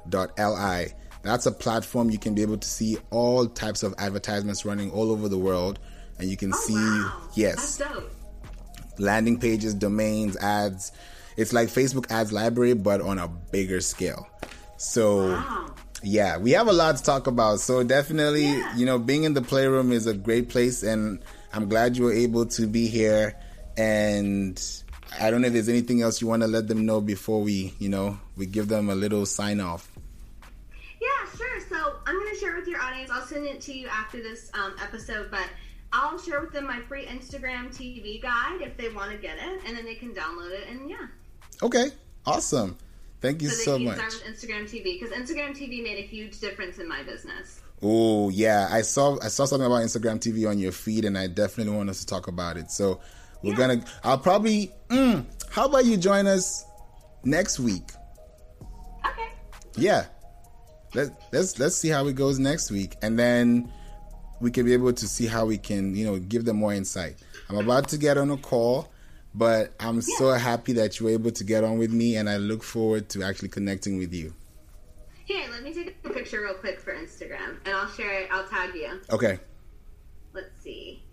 [0.10, 0.94] dot L I.
[1.24, 5.12] That's a platform you can be able to see all types of advertisements running all
[5.12, 5.80] over the world.
[6.18, 7.30] And you can oh, see, wow.
[7.36, 7.82] yes,
[8.98, 10.92] landing pages, domains, ads.
[11.38, 14.28] It's like Facebook ads library, but on a bigger scale.
[14.78, 17.60] So wow yeah, we have a lot to talk about.
[17.60, 18.76] So definitely, yeah.
[18.76, 21.20] you know, being in the playroom is a great place, and
[21.54, 23.38] I'm glad you were able to be here.
[23.78, 24.62] And
[25.20, 27.74] I don't know if there's anything else you want to let them know before we,
[27.80, 29.92] you know, we give them a little sign off.
[31.00, 31.60] Yeah, sure.
[31.70, 33.10] So I'm going to share with your audience.
[33.12, 35.48] I'll send it to you after this um, episode, but
[35.94, 39.62] I'll share with them my free Instagram TV guide if they want to get it,
[39.66, 40.68] and then they can download it.
[40.70, 41.08] And yeah.
[41.62, 41.88] Okay.
[42.26, 42.78] Awesome.
[43.22, 43.98] Thank you so, much.
[43.98, 44.14] so much.
[44.36, 47.62] Instagram TV because Instagram TV made a huge difference in my business.
[47.84, 51.28] Oh yeah, I saw I saw something about Instagram TV on your feed, and I
[51.28, 52.72] definitely want us to talk about it.
[52.72, 53.00] So
[53.44, 53.58] we're yeah.
[53.58, 53.86] gonna.
[54.04, 54.72] I'll probably.
[54.90, 56.66] Mm, how about you join us
[57.24, 57.92] next week?
[59.06, 59.30] Okay.
[59.76, 60.06] Yeah.
[60.94, 63.72] Let let's let's see how it goes next week, and then
[64.40, 67.16] we can be able to see how we can you know give them more insight.
[67.50, 68.92] I'm about to get on a call
[69.34, 70.18] but I'm yeah.
[70.18, 73.10] so happy that you were able to get on with me, and I look forward
[73.10, 74.34] to actually connecting with you.
[75.26, 78.30] Here, let me take a picture real quick for Instagram, and I'll share it.
[78.32, 79.00] I'll tag you.
[79.10, 79.40] Okay.
[80.34, 81.04] Let's see.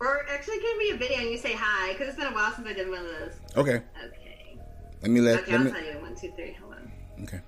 [0.00, 2.52] Or actually, give me a video and you say hi, because it's been a while
[2.52, 3.34] since I did one of those.
[3.56, 3.82] Okay.
[4.04, 4.58] Okay.
[5.02, 5.40] Let me let.
[5.40, 6.56] Okay, let I'll me, tell you One, two, three.
[6.60, 6.92] Hold on.
[7.22, 7.40] Okay.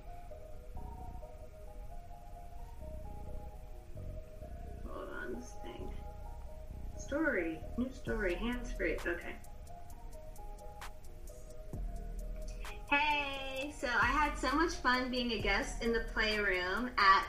[4.88, 5.90] Hold on, this thing.
[6.98, 7.58] Story.
[7.76, 8.34] New story.
[8.34, 8.94] Hands free.
[8.94, 9.34] Okay.
[12.90, 17.24] Hey, so I had so much fun being a guest in the playroom at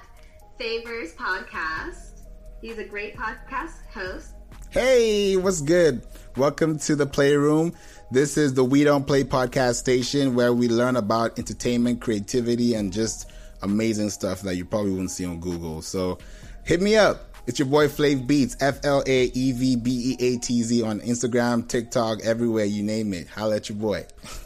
[0.58, 2.22] Favors Podcast.
[2.62, 4.34] He's a great podcast host.
[4.72, 6.02] Hey, what's good?
[6.36, 7.74] Welcome to the Playroom.
[8.10, 12.92] This is the We Don't Play podcast station where we learn about entertainment, creativity, and
[12.92, 13.30] just
[13.62, 15.84] amazing stuff that you probably wouldn't see on Google.
[15.84, 16.18] So
[16.64, 17.36] hit me up.
[17.46, 20.82] It's your boy Flaev Beatz, F L A E V B E A T Z
[20.82, 23.28] on Instagram, TikTok, everywhere, you name it.
[23.28, 24.08] Holla at your boy.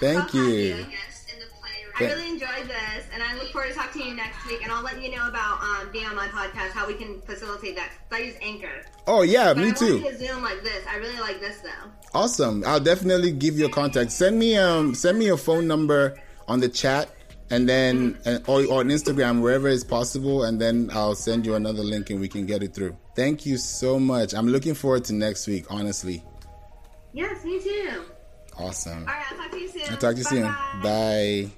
[0.00, 0.86] Thank you.
[1.98, 4.62] I really enjoyed this, and I look forward to talking to you next week.
[4.62, 7.76] And I'll let you know about um, being on my podcast, how we can facilitate
[7.76, 7.90] that.
[8.10, 8.86] I use Anchor.
[9.06, 10.00] Oh, yeah, But me I too.
[10.00, 10.82] to Zoom like this.
[10.88, 11.90] I really like this though.
[12.14, 12.64] Awesome.
[12.66, 14.12] I'll definitely give you a contact.
[14.12, 17.14] Send me um send me your phone number on the chat
[17.50, 21.54] and then and, or, or on Instagram wherever is possible and then I'll send you
[21.54, 22.96] another link and we can get it through.
[23.14, 24.34] Thank you so much.
[24.34, 26.24] I'm looking forward to next week, honestly.
[27.12, 28.04] Yes, me too.
[28.60, 28.98] Awesome.
[29.00, 29.82] All right, I'll talk to you soon.
[29.90, 30.42] I'll talk to you soon.
[30.42, 30.82] Bye-bye.
[30.82, 31.50] Bye.